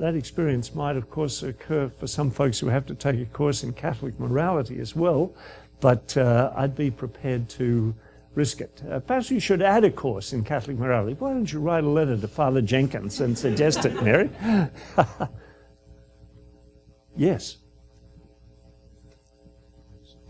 [0.00, 3.62] that experience might, of course, occur for some folks who have to take a course
[3.62, 5.34] in Catholic morality as well,
[5.80, 7.94] but uh, I'd be prepared to
[8.34, 8.82] risk it.
[8.88, 11.16] Uh, perhaps you should add a course in Catholic morality.
[11.18, 14.30] Why don't you write a letter to Father Jenkins and suggest it, Mary?
[17.16, 17.58] yes.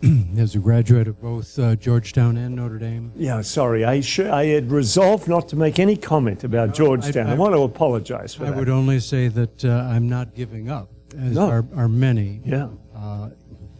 [0.37, 3.83] As a graduate of both uh, Georgetown and Notre Dame, Yeah, sorry.
[3.83, 7.27] I, sh- I had resolved not to make any comment about Georgetown.
[7.27, 8.55] I, I- want to apologize for I that.
[8.55, 11.49] I would only say that uh, I'm not giving up, as No.
[11.49, 13.29] are, are many yeah, uh,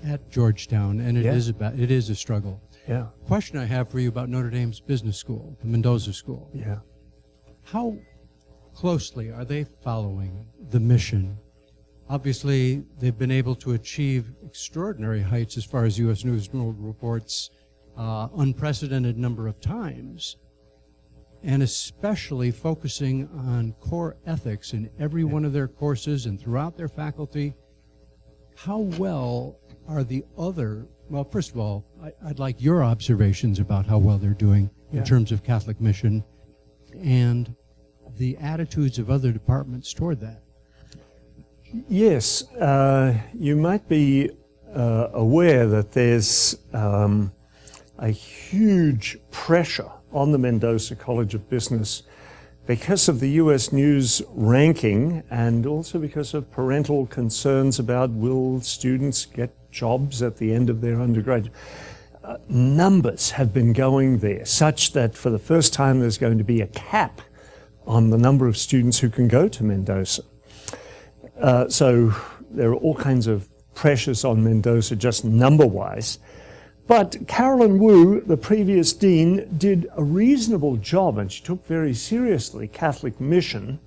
[0.06, 1.56] at Georgetown, and it is Yeah.
[1.56, 2.62] about it is a struggle.
[2.88, 6.50] yeah, Question I have for you about Notre Dame's business school, the Mendoza School.
[6.54, 6.80] yeah.
[7.64, 7.96] How
[8.76, 11.38] closely are they following the mission?
[12.10, 16.26] Obviously, they've been able to achieve extraordinary heights as far as U.S.
[16.26, 17.52] News and World reports,
[17.98, 20.38] uh, unprecedented number of times,
[21.44, 26.88] and especially focusing on core ethics in every one of their courses and throughout their
[26.88, 27.54] faculty.
[28.56, 30.88] How well are the other?
[31.10, 35.00] Well, first of all, I, I'd like your observations about how well they're doing Yeah.
[35.02, 36.24] in terms of Catholic mission
[37.00, 37.56] and
[38.18, 40.42] the attitudes of other departments toward that.
[41.72, 44.32] Yes, uh, you might be
[44.76, 47.32] uh, aware that there's um,
[48.00, 52.02] a huge pressure on the Mendoza College of Business
[52.66, 59.28] because of the US News ranking and also because of parental concerns about will students
[59.28, 61.56] get jobs at the end of their undergraduate.
[62.24, 66.44] Uh, numbers have been going there such that for the first time there's going to
[66.44, 67.22] be a cap
[67.86, 70.24] on the number of students who can go to Mendoza.
[71.40, 72.14] Uh, so
[72.50, 76.20] there are all kinds of pressures on Mendoza just number wise.
[76.88, 82.68] But Carolyn Woo, the previous dean, did a reasonable job and she took very seriously
[82.68, 83.80] Catholic mission,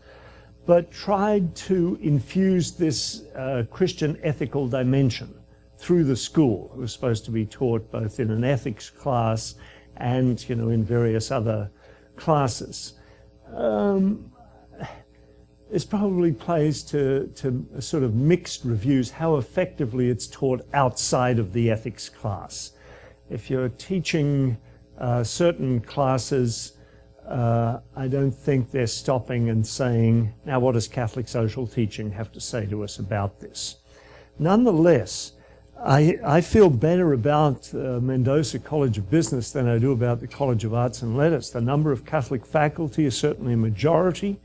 [0.66, 5.34] but tried to infuse this uh, Christian ethical dimension
[5.76, 6.70] through the school.
[6.74, 9.57] It was supposed to be taught both in an ethics class
[9.96, 11.70] and, you know, in various other
[12.16, 12.94] classes.
[13.53, 14.32] Um,
[15.72, 21.54] this probably plays to, to sort of mixed reviews how effectively it's taught outside of
[21.54, 22.72] the ethics class.
[23.30, 24.58] If you're teaching
[24.98, 26.74] uh, certain classes,
[27.26, 32.30] uh, I don't think they're stopping and saying, now what does Catholic social teaching have
[32.32, 33.76] to say to us about this?
[34.38, 35.32] Nonetheless,
[35.82, 40.28] I, I feel better about uh, Mendoza College of Business than I do about the
[40.28, 41.49] College of Arts and Letters.
[41.50, 44.38] The number of Catholic faculty is certainly a majority,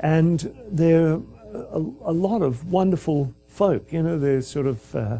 [0.00, 1.22] and there are
[1.54, 3.92] a, a lot of wonderful folk.
[3.92, 5.18] You know, they're sort of uh,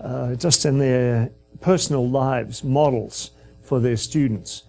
[0.00, 1.30] uh, just in their
[1.60, 3.30] personal lives models
[3.60, 4.62] for their students.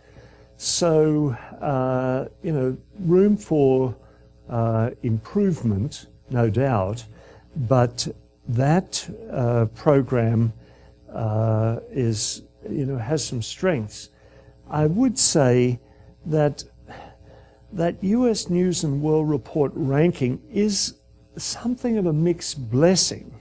[0.58, 1.30] So,
[1.62, 3.96] uh, you know, room for
[4.50, 7.06] uh, improvement, no doubt,
[7.56, 8.08] but
[8.48, 10.54] that uh, program
[11.14, 14.10] uh, is, you know, has some strengths.
[14.70, 15.80] I would say
[16.26, 16.64] that
[17.74, 18.50] that U.S.
[18.50, 20.96] News and World Report ranking is
[21.38, 23.40] something of a mixed blessing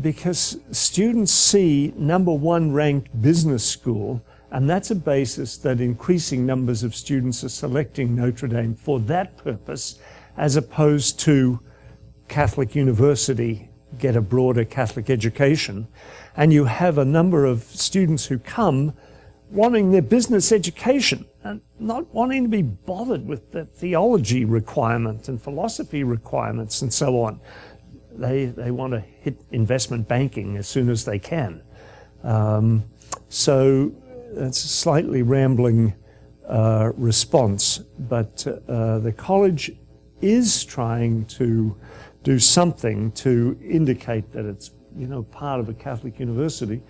[0.00, 4.22] because students see number one ranked business school,
[4.52, 9.36] and that's a basis that increasing numbers of students are selecting Notre Dame for that
[9.36, 9.98] purpose,
[10.36, 11.60] as opposed to
[12.28, 13.68] Catholic University,
[13.98, 15.88] get a broader Catholic education.
[16.36, 18.94] And you have a number of students who come
[19.50, 25.42] wanting their business education and not wanting to be bothered with the theology requirement and
[25.42, 27.40] philosophy requirements and so on.
[28.12, 31.62] They, they want to hit investment banking as soon as they can.
[32.22, 32.84] Um,
[33.28, 33.92] so
[34.32, 35.94] it's a slightly rambling
[36.46, 39.72] uh, response, but uh, the college
[40.20, 41.76] is trying to
[42.22, 46.82] do something to indicate that it's you know part of a Catholic university.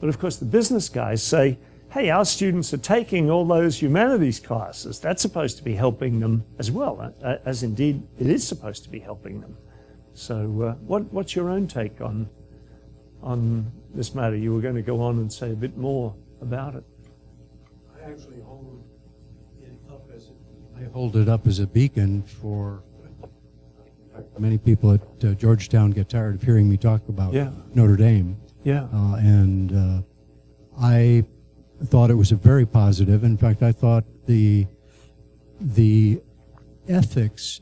[0.00, 1.58] But of course, the business guys say,
[1.90, 4.98] "Hey, our students are taking all those humanities classes.
[5.00, 8.90] That's supposed to be helping them as well, uh, as indeed it is supposed to
[8.90, 9.56] be helping them."
[10.14, 12.28] So, uh, what, what's your own take on
[13.22, 14.36] on this matter?
[14.36, 16.84] You were going to go on and say a bit more about it.
[17.96, 18.82] I actually hold
[19.60, 22.82] it up as a, I hold it up as a beacon for
[24.38, 27.50] many people at uh, Georgetown get tired of hearing me talk about Yeah.
[27.74, 28.36] Notre Dame.
[28.64, 28.84] Yeah.
[28.92, 30.02] Uh, and uh,
[30.80, 31.24] I
[31.84, 33.22] thought it was a very positive.
[33.24, 34.66] In fact, I thought the
[35.60, 36.20] the
[36.88, 37.60] ethics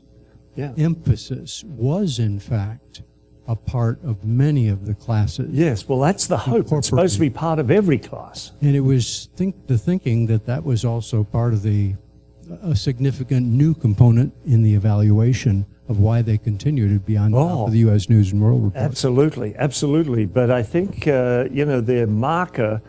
[0.55, 0.71] Yeah.
[0.77, 3.01] emphasis was, in fact,
[3.47, 5.49] a part of many of the classes.
[5.51, 6.71] Yes, well, that's the hope.
[6.71, 8.51] It's supposed to be part of every class.
[8.61, 11.95] And it was think the thinking that that was also part of the
[12.61, 17.57] a significant new component in the evaluation of why they continue to be on top
[17.57, 17.65] Oh.
[17.65, 18.07] of the U.S.
[18.09, 18.83] News and World Report.
[18.83, 20.25] Absolutely, absolutely.
[20.27, 22.81] But I think, uh, you know, their marker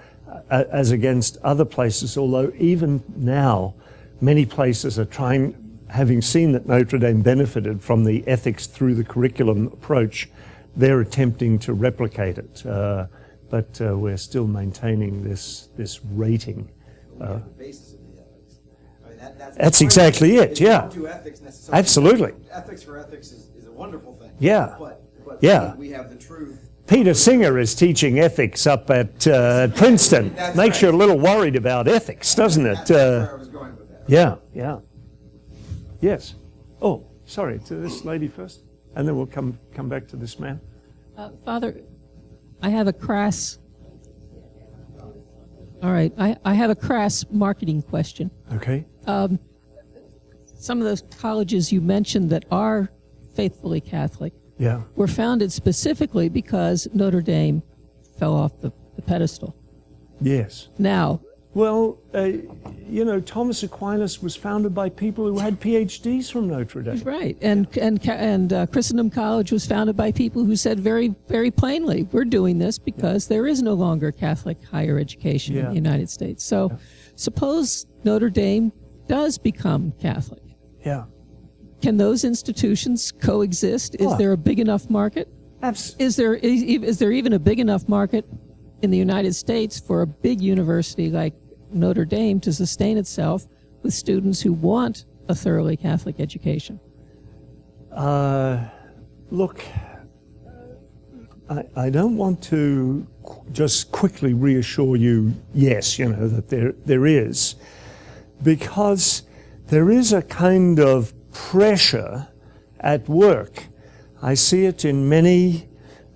[0.50, 3.74] as against other places, although even now
[4.20, 9.04] many places are trying, having seen that Notre Dame benefited from the ethics through the
[9.04, 10.28] curriculum approach,
[10.74, 12.64] they're attempting to replicate it.
[12.66, 13.06] Uh,
[13.48, 16.70] but uh, we're still maintaining this, this rating.
[17.14, 18.58] We have the basis of the ethics.
[19.04, 19.56] I mean, that, that's.
[19.56, 20.88] That's exactly it, you yeah.
[20.92, 21.78] do ethics necessarily.
[21.78, 22.32] Absolutely.
[22.50, 24.32] Ethics for ethics is, is a wonderful thing.
[24.38, 24.74] Yeah.
[24.78, 25.74] But, but Yeah.
[25.76, 26.65] we have the truth.
[26.86, 30.34] Peter Singer is teaching ethics up at uh, Princeton.
[30.34, 30.90] That's Makes right.
[30.90, 32.90] you a little worried about ethics, doesn't it?
[32.90, 34.04] Uh, was going with that.
[34.08, 34.78] yeah, yeah.
[36.00, 36.34] Yes.
[36.80, 38.62] Oh, sorry, to this lady first,
[38.94, 40.60] and then we'll come, come back to this man.
[41.16, 41.80] Uh, Father,
[42.62, 43.58] I have a crass.
[45.82, 48.30] All right, I, I have a crass marketing question.
[48.52, 48.86] Okay.
[49.06, 49.38] Um,
[50.58, 52.90] Some of those colleges you mentioned that are
[53.34, 54.82] faithfully Catholic Yeah.
[54.94, 57.62] were founded specifically because Notre Dame
[58.18, 59.54] fell off the, the pedestal.
[60.20, 60.68] Yes.
[60.78, 61.20] Now,
[61.52, 62.20] Well, uh,
[62.88, 67.02] you know, Thomas Aquinas was founded by people who had PhDs from Notre Dame.
[67.04, 71.50] right, and and and uh, Christendom College was founded by people who said very very
[71.50, 76.08] plainly, we're doing this because there is no longer Catholic higher education in the United
[76.10, 76.44] States.
[76.44, 76.76] So,
[77.14, 78.72] suppose Notre Dame
[79.06, 80.42] does become Catholic.
[80.84, 81.04] Yeah.
[81.82, 83.94] Can those institutions coexist?
[83.96, 84.16] Is Oh.
[84.16, 85.28] there a big enough market?
[85.62, 88.24] Abs- Is there is, is there even a big enough market
[88.82, 91.34] in the United States for a big university like
[91.72, 93.46] Notre Dame to sustain itself
[93.82, 96.78] with students who want a thoroughly Catholic education?
[97.90, 98.68] Uh,
[99.30, 99.64] look,
[101.48, 106.72] I, I don't want to qu- just quickly reassure you, yes, you know, that there,
[106.84, 107.54] there is,
[108.42, 109.22] because
[109.68, 112.28] there is a kind of pressure
[112.80, 113.64] at work.
[114.22, 115.68] I see it in many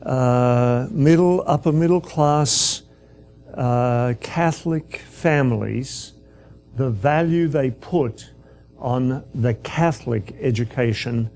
[0.03, 2.83] uh, middle, upper middle class
[3.55, 6.15] uh, Catholic families,
[6.75, 8.31] the value they put
[8.79, 11.31] on the Catholic education.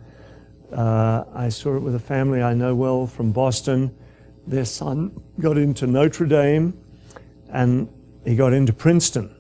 [0.73, 3.95] Uh, I saw it with a family I know well from Boston.
[4.47, 6.73] Their son got into Notre Dame
[7.51, 7.89] and
[8.25, 9.37] he got into Princeton.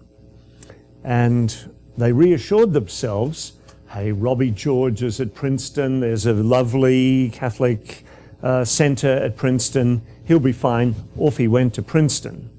[1.02, 3.53] And they reassured themselves
[3.94, 8.04] hey, Robbie George is at Princeton, there's a lovely Catholic
[8.42, 10.96] uh, center at Princeton, he'll be fine.
[11.16, 12.50] Off he went to Princeton.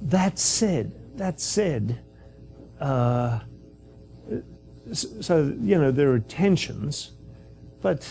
[0.00, 2.04] That said, that said,
[2.80, 3.40] uh,
[4.92, 7.10] so, you know, there are tensions,
[7.80, 8.08] but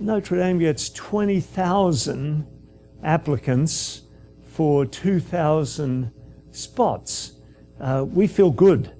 [0.00, 2.46] Notre Dame gets 20,000
[3.04, 4.02] applicants
[4.42, 6.10] for 2,000
[6.50, 7.32] spots.
[7.78, 8.94] Uh, we feel good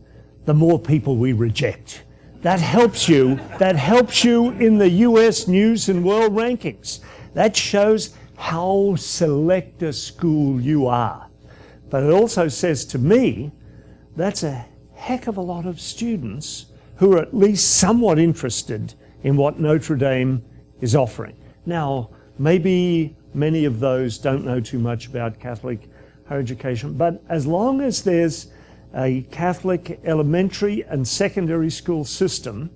[0.48, 2.04] the more people we reject.
[2.40, 3.38] That helps you.
[3.58, 7.00] That helps you in the US News and World Rankings.
[7.34, 11.28] That shows how select a school you are.
[11.90, 13.52] But it also says to me
[14.16, 14.64] that's a
[14.94, 16.64] heck of a lot of students
[16.96, 18.94] who are at least somewhat interested
[19.24, 20.42] in what Notre Dame
[20.80, 21.36] is offering.
[21.66, 22.08] Now,
[22.38, 25.90] maybe many of those don't know too much about Catholic
[26.26, 28.46] higher education, but as long as there's
[28.94, 32.70] a Catholic elementary and secondary school system,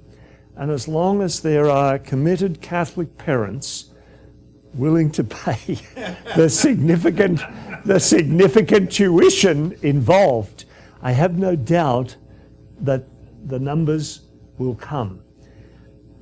[0.57, 3.91] and as long as there are committed Catholic parents
[4.75, 5.79] willing to pay
[6.37, 7.41] the significant,
[7.85, 10.65] the significant tuition involved,
[11.03, 12.17] I have no doubt
[12.81, 13.05] that
[13.45, 14.21] the numbers
[14.59, 15.23] will come.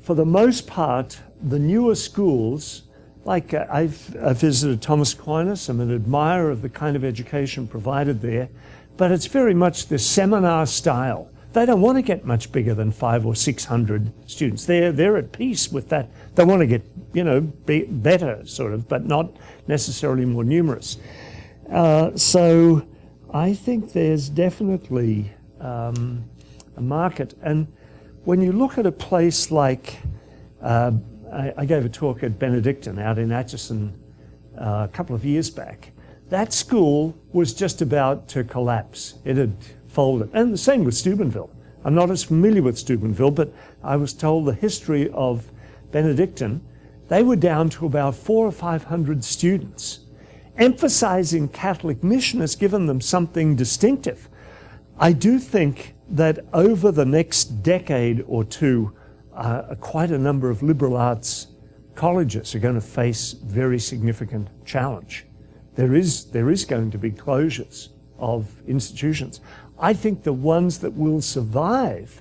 [0.00, 2.82] For the most part, the newer schools,
[3.24, 7.66] like uh, I've, I've visited Thomas Aquinas, I'm an admirer of the kind of education
[7.66, 8.48] provided there,
[9.00, 11.30] but it's very much the seminar style.
[11.54, 14.66] They don't want to get much bigger than five or six hundred students.
[14.66, 16.10] They're, they're at peace with that.
[16.34, 16.82] They want to get,
[17.14, 19.34] you know, be better, sort of, but not
[19.66, 20.98] necessarily more numerous.
[21.72, 22.86] Uh, so
[23.32, 26.28] I think there's definitely um,
[26.76, 27.32] a market.
[27.40, 27.68] And
[28.24, 29.96] when you look at a place like,
[30.60, 30.92] uh,
[31.32, 33.98] I, I, gave a talk at Benedictine out in Atchison
[34.58, 35.92] uh, a couple of years back.
[36.30, 39.14] That school was just about to collapse.
[39.24, 39.56] It had
[39.88, 40.30] folded.
[40.32, 41.50] And the same with Steubenville.
[41.84, 43.52] I'm not as familiar with Steubenville, but
[43.82, 45.50] I was told the history of
[45.90, 46.60] Benedictine.
[47.08, 50.00] They were down to about four or five hundred students.
[50.56, 54.28] Emphasizing Catholic mission has given them something distinctive.
[54.98, 58.92] I do think that over the next decade or two,
[59.34, 61.48] uh, quite a number of liberal arts
[61.96, 65.26] colleges are going to face very significant challenge.
[65.80, 67.88] There is, there is going to be closures
[68.18, 69.40] of institutions.
[69.78, 72.20] I think the ones that will survive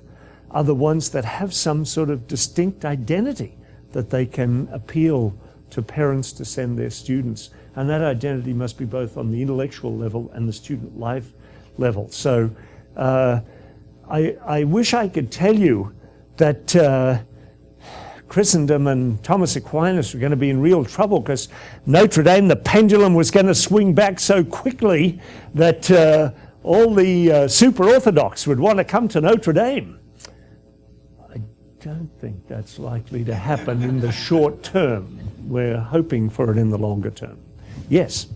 [0.50, 3.58] are the ones that have some sort of distinct identity
[3.92, 5.36] that they can appeal
[5.72, 7.50] to parents to send their students.
[7.76, 11.34] And that identity must be both on the intellectual level and the student life
[11.78, 12.08] level.
[12.12, 12.52] So
[12.96, 13.42] uh,
[14.10, 15.94] I, I, wish I could tell you
[16.38, 17.20] that uh,
[18.30, 21.50] Christendom and Thomas Aquinas were going to be in real trouble because
[21.86, 25.20] Notre Dame, the pendulum was going to swing back so quickly
[25.56, 26.32] that uh,
[26.64, 30.00] all the uh, super Orthodox would want to come to Notre Dame.
[31.28, 31.42] I
[31.80, 35.20] don't think that's likely to happen in the short term.
[35.46, 37.40] We're hoping for it in the longer term.
[37.90, 38.28] Yes.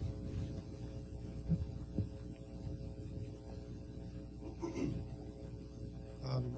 [6.26, 6.56] Um,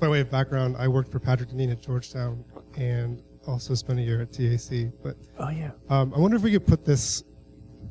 [0.00, 2.42] just by way of background, I worked for Patrick Deneen at Georgetown
[2.76, 4.92] and also spent a year at TAC.
[5.02, 7.22] But oh yeah, um, I wonder if we could put this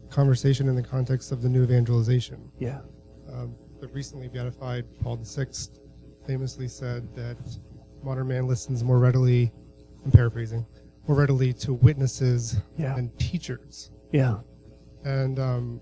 [0.09, 2.51] conversation in the context of the new evangelization.
[2.57, 2.79] Yeah.
[3.31, 5.45] Um, the recently beatified Paul VI
[6.25, 7.37] famously said that
[8.03, 9.51] modern man listens more readily,
[10.03, 10.65] I'm paraphrasing,
[11.07, 12.95] more readily to witnesses yeah.
[12.95, 13.91] than teachers.
[14.11, 14.39] Yeah.
[15.05, 15.81] And um,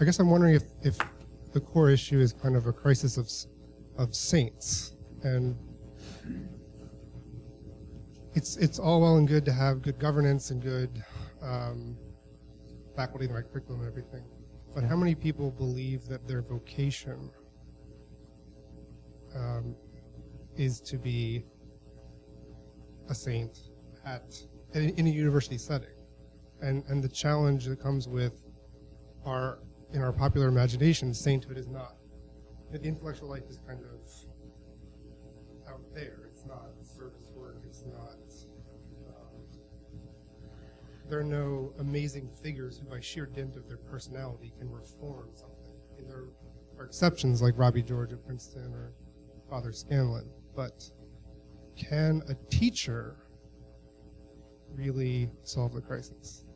[0.00, 0.98] I guess I'm wondering if, if
[1.52, 3.30] the core issue is kind of a crisis of,
[3.98, 4.94] of saints.
[5.22, 5.56] And
[8.34, 11.02] it's, it's all well and good to have good governance and good
[11.42, 11.96] um,
[12.96, 14.24] faculty, the right curriculum, and everything.
[14.74, 17.30] But how many people believe that their vocation
[19.34, 19.76] um,
[20.56, 21.44] is to be
[23.08, 23.58] a saint
[24.04, 24.34] at
[24.74, 25.94] in a university setting,
[26.62, 28.46] and and the challenge that comes with
[29.26, 29.58] our
[29.92, 31.96] in our popular imagination, sainthood is not.
[32.72, 34.00] The intellectual life is kind of
[35.70, 36.30] out there.
[36.30, 37.62] It's not service work.
[37.66, 38.16] It's not
[41.12, 45.76] there are no amazing figures who, by sheer dint of their personality, can reform something.
[45.98, 46.24] Mean, there
[46.78, 48.94] are exceptions like Robbie George at Princeton or
[49.50, 50.90] Father Scanlan, but
[51.76, 53.16] can a teacher
[54.74, 56.46] really solve the crisis?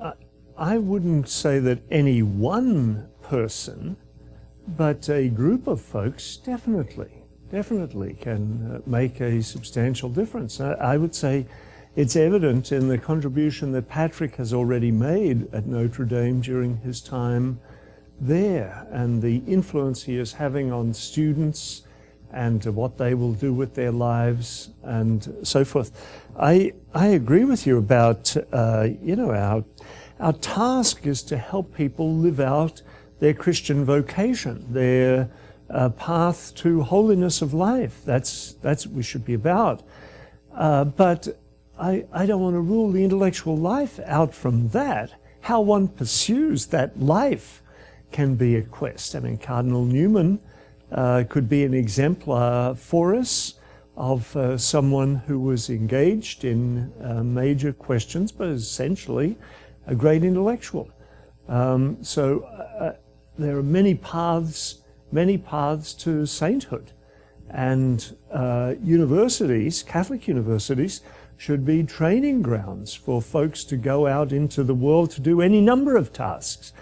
[0.00, 0.12] Uh,
[0.56, 3.96] I wouldn't say that any one person,
[4.66, 10.60] but a group of folks definitely, definitely can uh, make a substantial difference.
[10.60, 11.46] I, I would say
[11.94, 17.00] it's evident in the contribution that Patrick has already made at Notre Dame during his
[17.00, 17.60] time
[18.20, 21.82] there and the influence he is having on students
[22.32, 25.90] and what they will do with their lives and so forth.
[26.38, 29.64] I, I agree with you about, uh, you know, our,
[30.18, 32.80] our task is to help people live out
[33.22, 35.30] their Christian vocation, their
[35.70, 38.02] uh, path to holiness of life.
[38.04, 39.84] That's, that's what we should be about.
[40.52, 41.28] Uh, but
[41.78, 45.14] I, I don't want to rule the intellectual life out from that.
[45.42, 47.62] How one pursues that life
[48.10, 49.14] can be a quest.
[49.14, 50.40] I mean, Cardinal Newman
[50.90, 53.54] uh, could be an exemplar for us
[53.96, 59.38] of uh, someone who was engaged in uh, major questions, but essentially
[59.86, 60.90] a great intellectual.
[61.48, 62.40] Um, so
[62.80, 62.94] uh,
[63.42, 66.92] there are many paths, many paths to sainthood.
[67.50, 71.02] And uh, universities, Catholic universities,
[71.36, 75.60] should be training grounds for folks to go out into the world to do any
[75.60, 76.72] number of tasks.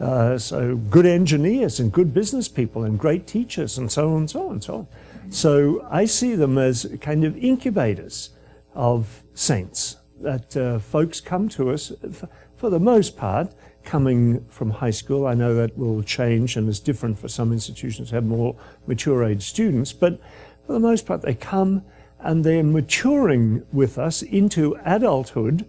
[0.00, 4.30] Uh, so good engineers and good business people and great teachers and so on and
[4.30, 4.88] so on and so on.
[5.30, 8.30] So I see them as kind of incubators
[8.74, 13.52] of saints that uh, folks come to us for, for the most part
[13.86, 15.26] coming from high school.
[15.26, 18.56] I know that will change and is different for some institutions have more
[18.86, 20.20] mature age students, but
[20.66, 21.82] for the most part, they come
[22.18, 25.64] and they're maturing with us into adulthood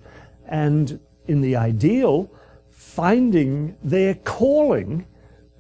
[0.48, 2.31] and in the ideal,
[2.69, 5.06] finding their calling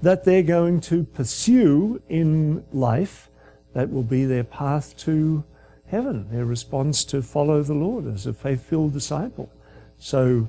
[0.01, 3.29] that they're going to pursue in life
[3.73, 5.43] that will be their path to
[5.87, 9.51] heaven, their response to follow the Lord as a faith filled disciple.
[9.97, 10.47] So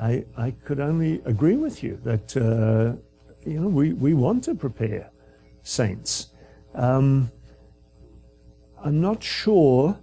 [0.00, 2.96] I, I could only agree with you that uh,
[3.46, 5.10] you know we, we want to prepare
[5.62, 6.28] saints.
[6.74, 7.30] Um,
[8.82, 9.98] I'm not sure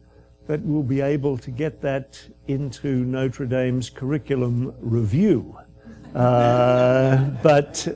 [0.45, 5.57] that we'll be able to get that into Notre Dame's curriculum review.
[6.13, 7.87] Uh, but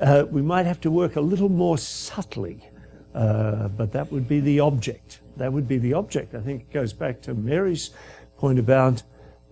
[0.00, 2.68] uh, we might have to work a little more subtly.
[3.14, 5.20] Uh, but that would be the object.
[5.38, 6.34] That would be the object.
[6.34, 7.90] I think it goes back to Mary's
[8.36, 9.02] point about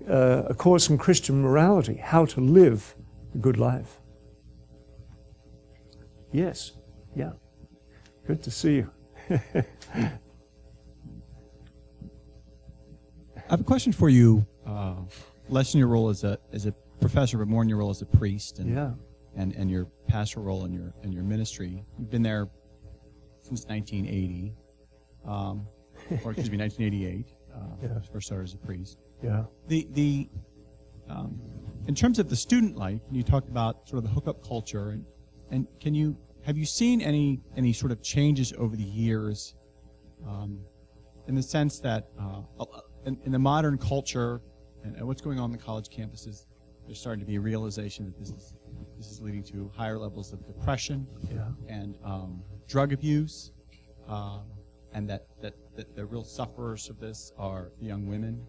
[0.08, 2.94] uh, a course in Christian morality, how to live
[3.34, 4.00] a good life.
[6.32, 6.72] Yes,
[7.14, 7.32] yeah.
[8.26, 8.90] Good to see you.
[13.36, 14.96] I have a question for you, uh,
[15.48, 18.02] less in your role as a as a professor, but more in your role as
[18.02, 18.92] a priest, and Yeah.
[19.36, 21.84] and, and your pastoral role in your in your ministry.
[21.98, 22.48] You've been there
[23.42, 24.54] since 1980,
[25.26, 25.66] um,
[26.24, 27.26] or excuse me, 1988.
[27.54, 28.00] Uh, Yeah.
[28.12, 28.98] First started as a priest.
[29.22, 29.44] Yeah.
[29.68, 30.28] The the
[31.08, 31.40] um,
[31.86, 35.04] in terms of the student life, you talked about sort of the hookup culture, and
[35.50, 39.54] and can you have you seen any any sort of changes over the years,
[40.26, 40.58] um,
[41.28, 42.42] in the sense that uh,
[43.04, 44.40] in, in the modern culture
[44.84, 46.46] and, and what's going on in the college campuses,
[46.86, 48.54] there's starting to be a realization that this is
[48.98, 51.48] this is leading to higher levels of depression Yeah.
[51.68, 53.52] and um, drug abuse,
[54.08, 54.42] um,
[54.92, 58.42] and that, that, that the real sufferers of this are the young women,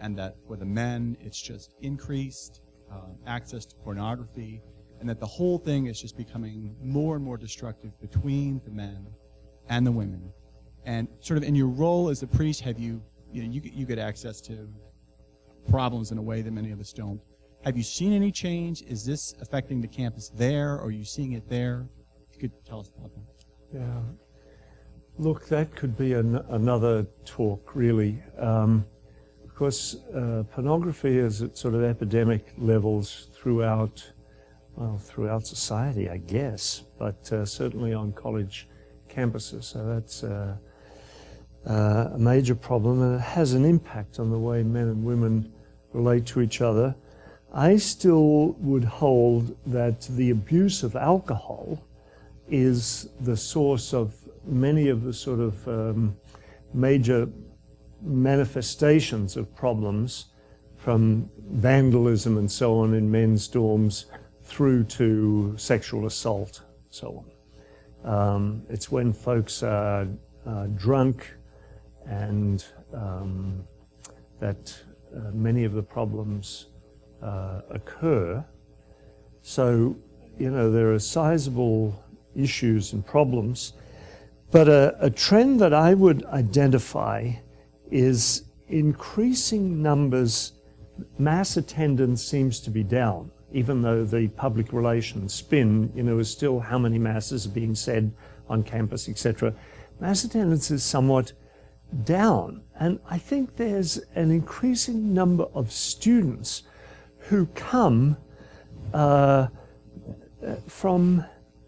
[0.00, 2.60] and that for the men it's just increased
[2.92, 4.62] um, access to pornography,
[5.00, 9.06] and that the whole thing is just becoming more and more destructive between the men
[9.68, 10.32] and the women.
[10.84, 13.02] And sort of in your role as a priest, have you
[13.32, 14.68] you know you get, you get access to
[15.68, 17.20] problems in a way that many of us don't.
[17.64, 18.82] Have you seen any change?
[18.82, 20.74] Is this affecting the campus there?
[20.74, 21.88] Or are you seeing it there?
[22.28, 23.80] If you could tell us about that.
[23.80, 24.00] Yeah.
[25.18, 28.22] Look, that could be an, another talk, really.
[28.38, 28.84] Um,
[29.56, 34.04] of course, uh, pornography is at sort of epidemic levels throughout,
[34.74, 38.68] well, throughout society, I guess, but uh, certainly on college
[39.08, 39.64] campuses.
[39.64, 40.56] So that's uh,
[41.66, 45.50] uh, a major problem, and it has an impact on the way men and women
[45.94, 46.94] relate to each other.
[47.50, 51.82] I still would hold that the abuse of alcohol
[52.50, 56.14] is the source of many of the sort of um,
[56.74, 57.26] major
[58.02, 60.26] manifestations of problems
[60.76, 64.06] from vandalism and so on in men's dorms
[64.42, 67.24] through to sexual assault, so
[68.04, 68.12] on.
[68.12, 70.06] Um, it's when folks are
[70.76, 71.34] drunk
[72.06, 72.64] and
[72.94, 73.64] um,
[74.38, 74.74] that
[75.14, 76.66] uh, many of the problems
[77.22, 78.44] uh, occur.
[79.42, 79.96] So,
[80.38, 82.00] you know, there are sizable
[82.34, 83.72] issues and problems.
[84.50, 87.32] But a, a trend that I would identify
[87.90, 90.52] is increasing numbers.
[91.18, 96.30] Mass attendance seems to be down, even though the public relations spin, you know, is
[96.30, 98.12] still how many masses are being said
[98.48, 99.54] on campus, etc.
[100.00, 101.32] Mass attendance is somewhat
[102.04, 102.62] down.
[102.78, 106.62] And I think there's an increasing number of students
[107.18, 108.16] who come
[108.92, 109.48] uh,
[110.66, 111.24] from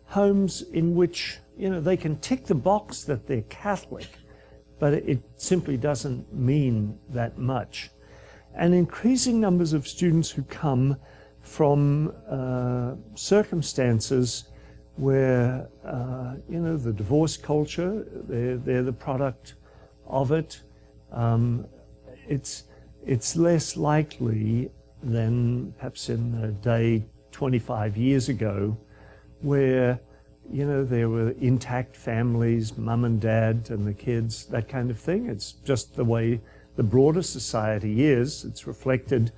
[0.07, 4.09] homes in which you know they can tick the box that they're Catholic,
[4.79, 7.91] but it simply doesn't mean that much.
[8.55, 10.97] And increasing numbers of students who come
[11.41, 14.49] from uh, circumstances
[14.97, 19.55] where uh, you know the divorce culture they're, they're the product
[20.07, 20.61] of it.
[21.13, 21.67] Um,
[22.27, 22.65] it's
[23.07, 24.71] it's less likely
[25.03, 28.77] than perhaps in a day 25 years ago,
[29.41, 30.01] where
[30.51, 34.99] you know there were intact families, mum and dad and the kids, that kind of
[34.99, 35.27] thing.
[35.27, 36.41] It's just the way
[36.77, 38.45] the broader society is.
[38.45, 39.33] It's reflected.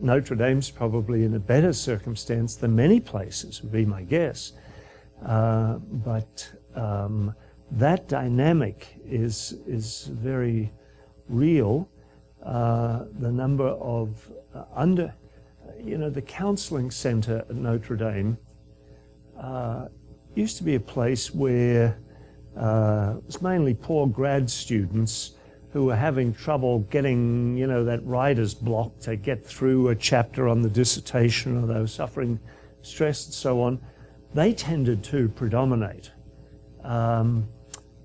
[0.00, 4.52] Notre Dame's probably in a better circumstance than many places, would be my guess.
[5.24, 7.34] Uh, but um,
[7.70, 10.72] that dynamic is is very
[11.28, 11.88] real.
[12.44, 15.14] Uh, the number of uh, under,
[15.82, 18.36] you know, the counseling center at Notre Dame
[19.40, 19.86] uh,
[20.34, 21.98] used to be a place where
[22.56, 25.32] uh, it was mainly poor grad students
[25.72, 30.48] who were having trouble getting, you know, that writer's block to get through a chapter
[30.48, 32.38] on the dissertation, or they were suffering
[32.82, 33.80] stress and so on,
[34.34, 36.12] they tended to predominate.
[36.84, 37.48] Um,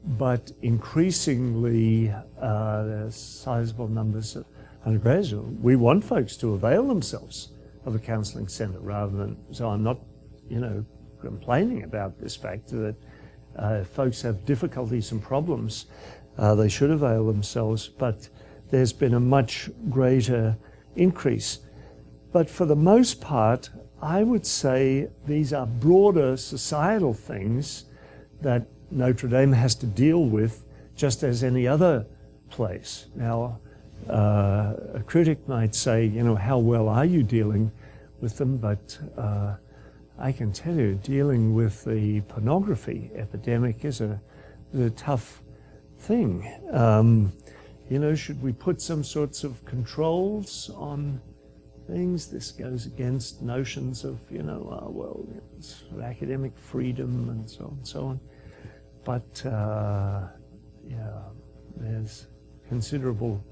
[0.04, 4.46] but increasingly, uh, there's sizable numbers of
[4.86, 5.60] undergraduates.
[5.62, 7.52] We want folks to avail themselves
[7.86, 10.00] of a counselling centre rather than, so I'm not,
[10.48, 10.86] you know,
[11.28, 12.96] complaining about this fact that
[13.58, 15.86] uh, folks have difficulties and problems,
[16.38, 18.30] uh, they should avail themselves, but
[18.70, 20.58] there's been a much greater
[20.96, 21.60] increase.
[22.32, 23.70] But for the most part,
[24.02, 27.86] I would say these are broader societal things
[28.42, 32.06] that Notre Dame has to deal with just as any other
[32.50, 33.08] place.
[33.16, 33.60] Now,
[34.10, 37.72] uh, a critic might say, you know, how well are you dealing
[38.22, 38.58] with them?
[38.58, 39.56] But uh,
[40.20, 44.20] I can tell you, dealing with the pornography epidemic is a,
[44.74, 45.44] is a tough
[45.98, 46.52] thing.
[46.72, 47.34] Um,
[47.90, 51.22] you know, should we put some sorts of controls on
[51.88, 52.28] things?
[52.28, 55.26] This goes against notions of, you know, uh, well,
[56.04, 58.20] academic freedom and so on and so on.
[59.06, 60.28] But uh,
[60.86, 61.22] yeah,
[61.78, 62.28] there's
[62.68, 63.44] considerable.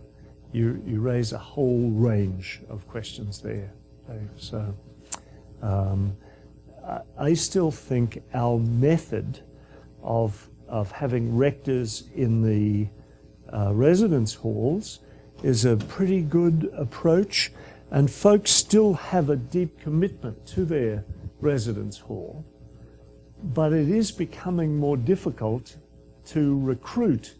[0.51, 3.73] You you raise a whole range of questions there,
[4.07, 4.29] Dave.
[4.35, 4.75] So
[5.61, 6.17] um,
[7.17, 9.39] I, still think our method
[10.03, 12.87] of of having rectors in the
[13.51, 14.99] uh, residence halls
[15.43, 17.51] is a pretty good approach,
[17.91, 21.05] and folks still have a deep commitment to their
[21.39, 22.45] residence hall
[23.53, 25.77] but it is becoming more difficult
[26.25, 27.35] to recruit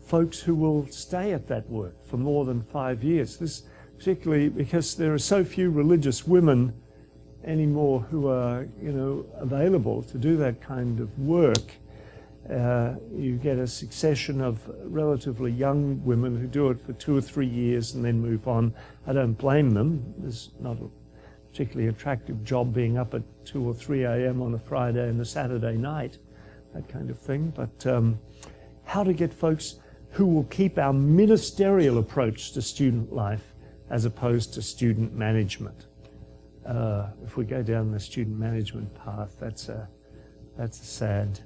[0.00, 3.36] folks who will stay at that work for more than five years.
[3.36, 3.62] This
[3.98, 6.74] particularly because there are so few religious women
[7.44, 11.72] anymore who are, you know, available to do that kind of work.
[12.50, 17.20] Uh, you get a succession of relatively young women who do it for two or
[17.20, 18.74] three years and then move on.
[19.06, 20.14] I don't blame them.
[20.18, 20.88] There's not a
[21.52, 24.40] particularly attractive job being up at 2 or 3 a.m.
[24.40, 26.16] on a Friday and a Saturday night,
[26.72, 27.52] that kind of thing.
[27.54, 28.18] But um,
[28.84, 29.76] how to get folks
[30.12, 33.52] who will keep our ministerial approach to student life
[33.90, 35.86] as opposed to student management.
[36.66, 39.88] Uh, if we go down the student management path, that's a,
[40.56, 41.40] that's a sad,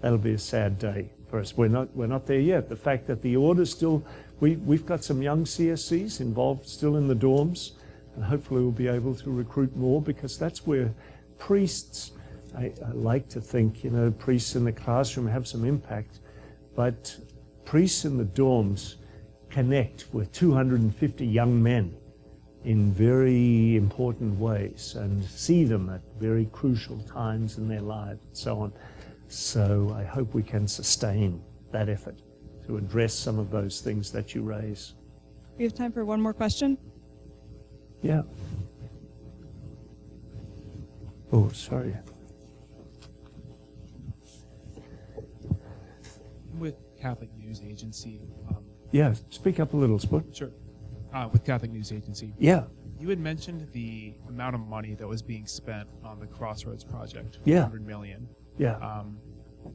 [0.00, 1.56] that'll be a sad day for us.
[1.56, 2.68] We're not, we're not there yet.
[2.68, 4.04] The fact that the order still,
[4.40, 7.72] we, we've got some young CSCs involved still in the dorms
[8.14, 10.92] and hopefully we'll be able to recruit more because that's where
[11.38, 12.12] priests,
[12.56, 16.20] I, I, like to think, you know, priests in the classroom have some impact,
[16.76, 17.16] but
[17.64, 18.96] priests in the dorms
[19.48, 21.94] connect with 250 young men
[22.64, 28.36] in very important ways and see them at very crucial times in their lives and
[28.36, 28.72] so on.
[29.28, 32.20] So I hope we can sustain that effort
[32.66, 34.94] to address some of those things that you raise.
[35.58, 36.78] We have time for one more question.
[38.02, 38.22] Yeah.
[41.32, 41.96] Oh, sorry.
[46.58, 48.20] With Catholic News Agency.
[48.48, 50.24] Um, yeah, speak up a little, Sport.
[50.36, 50.50] Sure.
[51.12, 52.34] Uh, with Catholic News Agency.
[52.38, 52.64] Yeah.
[52.98, 57.38] You had mentioned the amount of money that was being spent on the Crossroads project.
[57.44, 57.62] Yeah.
[57.62, 58.28] 100 million.
[58.56, 58.76] Yeah.
[58.76, 59.18] Um,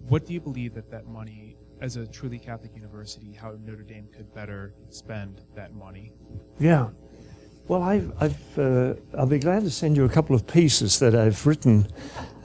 [0.08, 4.08] what do you believe that that money, as a truly Catholic university, how Notre Dame
[4.16, 6.14] could better spend that money?
[6.60, 6.90] Yeah.
[7.68, 11.14] Well, I've, I've uh, I'll be glad to send you a couple of pieces that
[11.14, 11.88] I've written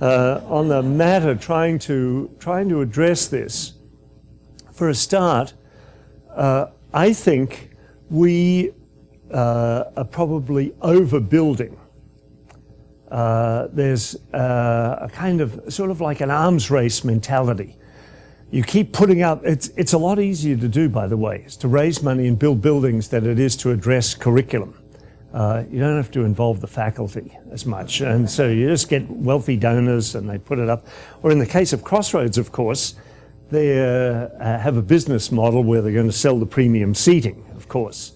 [0.01, 3.74] uh, on the matter, trying to trying to address this.
[4.73, 5.55] For a start,
[6.35, 7.70] uh, I think
[8.10, 8.73] we
[9.32, 11.78] uh, are probably overbuilding.
[13.10, 17.76] Uh, there's uh, a kind of sort of like an arms race mentality.
[18.50, 21.56] You keep putting up, it's, it's a lot easier to do, by the way, is
[21.59, 24.82] to raise money and build buildings than it is to address curriculum
[25.32, 28.00] uh, you don't have to involve the faculty as much.
[28.00, 30.86] And so you just get wealthy donors and they put it up.
[31.22, 32.94] Or in the case of Crossroads, of course,
[33.50, 37.68] they uh, have a business model where they're going to sell the premium seating, of
[37.68, 38.12] course.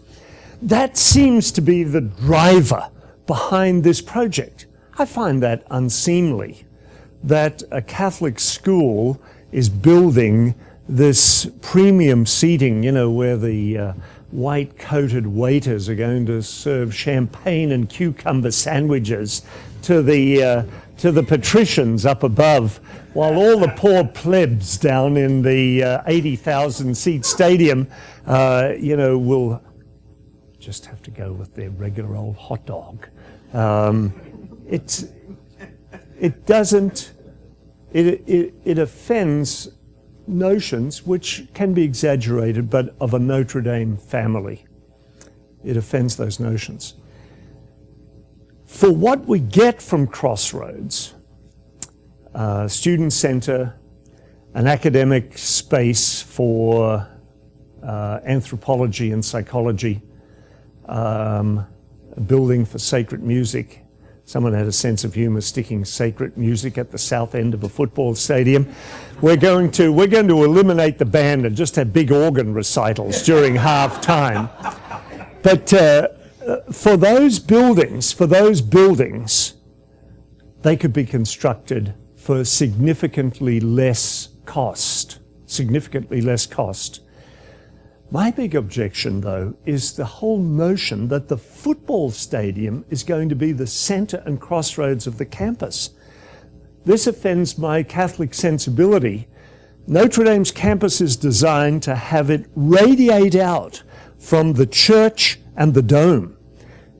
[0.67, 2.91] That seems to be the driver
[3.29, 4.67] behind this project.
[4.99, 6.65] I find that unseemly
[7.23, 9.23] that a Catholic school
[9.53, 10.57] is building
[10.89, 13.93] this premium seating, you know, where the uh,
[14.33, 19.43] white coated waiters are going to serve champagne and cucumber sandwiches
[19.83, 20.63] to the, uh,
[20.99, 22.79] to the patricians up above,
[23.13, 27.87] while all the poor plebs down in the uh, 80,000 seat stadium,
[28.27, 29.63] uh, you know, will
[30.67, 33.07] just have to go with their regular old hot dog.
[33.53, 34.13] Um,
[34.69, 35.05] it,
[36.19, 37.13] it doesn't,
[37.93, 39.69] it, it, it offends
[40.27, 44.67] notions which can be exaggerated, but of a Notre Dame family.
[45.63, 46.95] It offends those notions.
[48.65, 51.15] For what we get from Crossroads,
[52.35, 53.79] uh, student center,
[54.55, 57.09] an academic space for
[57.85, 60.03] uh, anthropology and psychology,
[60.87, 61.67] um,
[62.17, 63.83] a building for sacred music.
[64.25, 67.69] Someone had a sense of humor sticking sacred music at the south end of a
[67.69, 68.75] football stadium.
[69.21, 73.23] We're going to, we're going to eliminate the band and just have big organ recitals
[73.23, 74.49] during half time.
[75.43, 76.09] But uh,
[76.73, 79.55] for those buildings, for those buildings,
[80.63, 87.01] they could be constructed for significantly less cost, significantly less cost.
[88.11, 93.35] My big objection, though, is the whole notion that the football stadium is going to
[93.35, 95.91] be the center and crossroads of the campus.
[96.85, 99.27] This offends my Catholic sensibility.
[99.89, 103.83] Notre Dame's campus is designed to have it radiate out
[104.19, 106.37] from the church and the dome.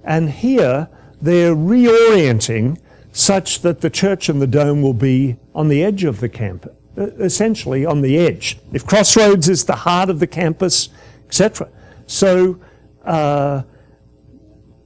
[0.03, 0.89] And here
[1.23, 2.81] they're reorienting
[3.13, 6.75] such that the church and the dome will be on the edge of the campus,
[6.97, 8.59] essentially on the edge.
[8.73, 10.89] If Crossroads is the heart of the campus,
[11.27, 11.69] etc.
[12.07, 12.61] So,
[13.05, 13.63] uh,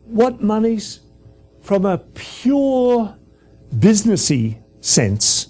[0.05, 1.01] what monies
[1.61, 3.17] from a pure
[3.75, 5.49] businessy sense?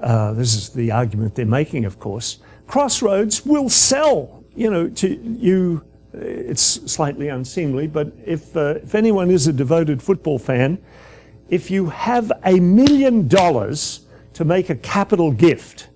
[0.00, 2.38] Uh, this is the argument they're making, of course.
[2.66, 5.84] Crossroads will sell, you know, to you.
[6.12, 10.82] It's slightly unseemly, but if uh, if anyone is a devoted football fan,
[11.48, 15.88] if you have a million dollars to make a capital gift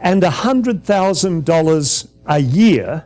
[0.00, 3.04] and a hundred thousand dollars a year,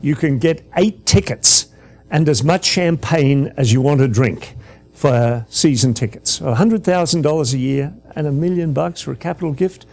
[0.00, 1.68] you can get eight tickets
[2.10, 4.56] and as much champagne as you want to drink
[4.92, 6.38] for season tickets.
[6.38, 9.86] $100,000 a year and a million bucks for a capital gift.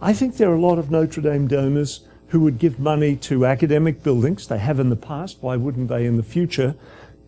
[0.00, 3.44] I think there are a lot of Notre Dame donors who would give money to
[3.44, 4.46] academic buildings.
[4.46, 5.38] They have in the past.
[5.40, 6.76] Why wouldn't they in the future?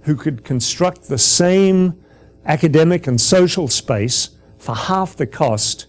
[0.02, 2.02] Who could construct the same
[2.46, 4.30] academic and social space
[4.62, 5.86] for half the cost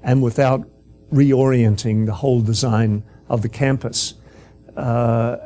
[0.00, 0.64] and without
[1.12, 4.14] reorienting the whole design of the campus.
[4.76, 5.36] Uh,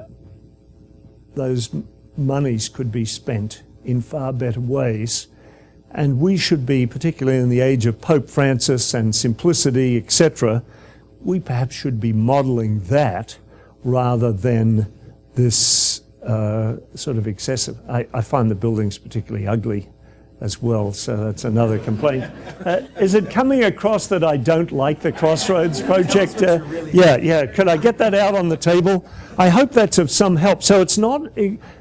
[1.34, 1.70] those
[2.18, 5.28] monies could be spent in far better ways.
[5.92, 10.62] And we should be, particularly in the age of Pope Francis and simplicity, etc.,
[11.22, 13.38] we perhaps should be modeling that
[13.82, 14.92] rather than
[15.34, 17.78] this uh, sort of excessive.
[17.88, 19.88] I, I, find the buildings particularly ugly
[20.40, 22.24] as well, so that's another complaint.
[22.64, 26.42] Uh, is it coming across that I don't like the Crossroads project?
[26.42, 27.46] Uh, yeah, yeah.
[27.46, 29.04] Could I get that out on the table?
[29.36, 30.62] I hope that's of some help.
[30.62, 31.22] So it's not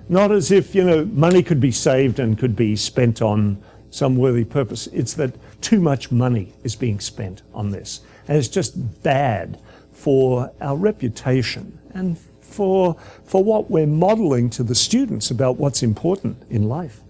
[0.09, 3.61] not as if you know money could be saved and could be spent on
[3.91, 4.87] some worthy purpose.
[4.87, 9.59] It's that too much money is being spent on this, and it's just bad
[9.91, 16.41] for our reputation and for for what we're modeling to the students about what's important
[16.49, 17.01] in life.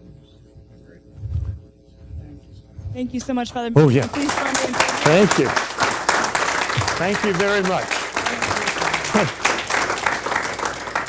[2.98, 3.70] Thank you so much, Father.
[3.76, 4.08] Oh, yeah.
[4.08, 4.74] Please join me in
[5.06, 5.48] Thank you.
[6.98, 9.44] Thank you very much.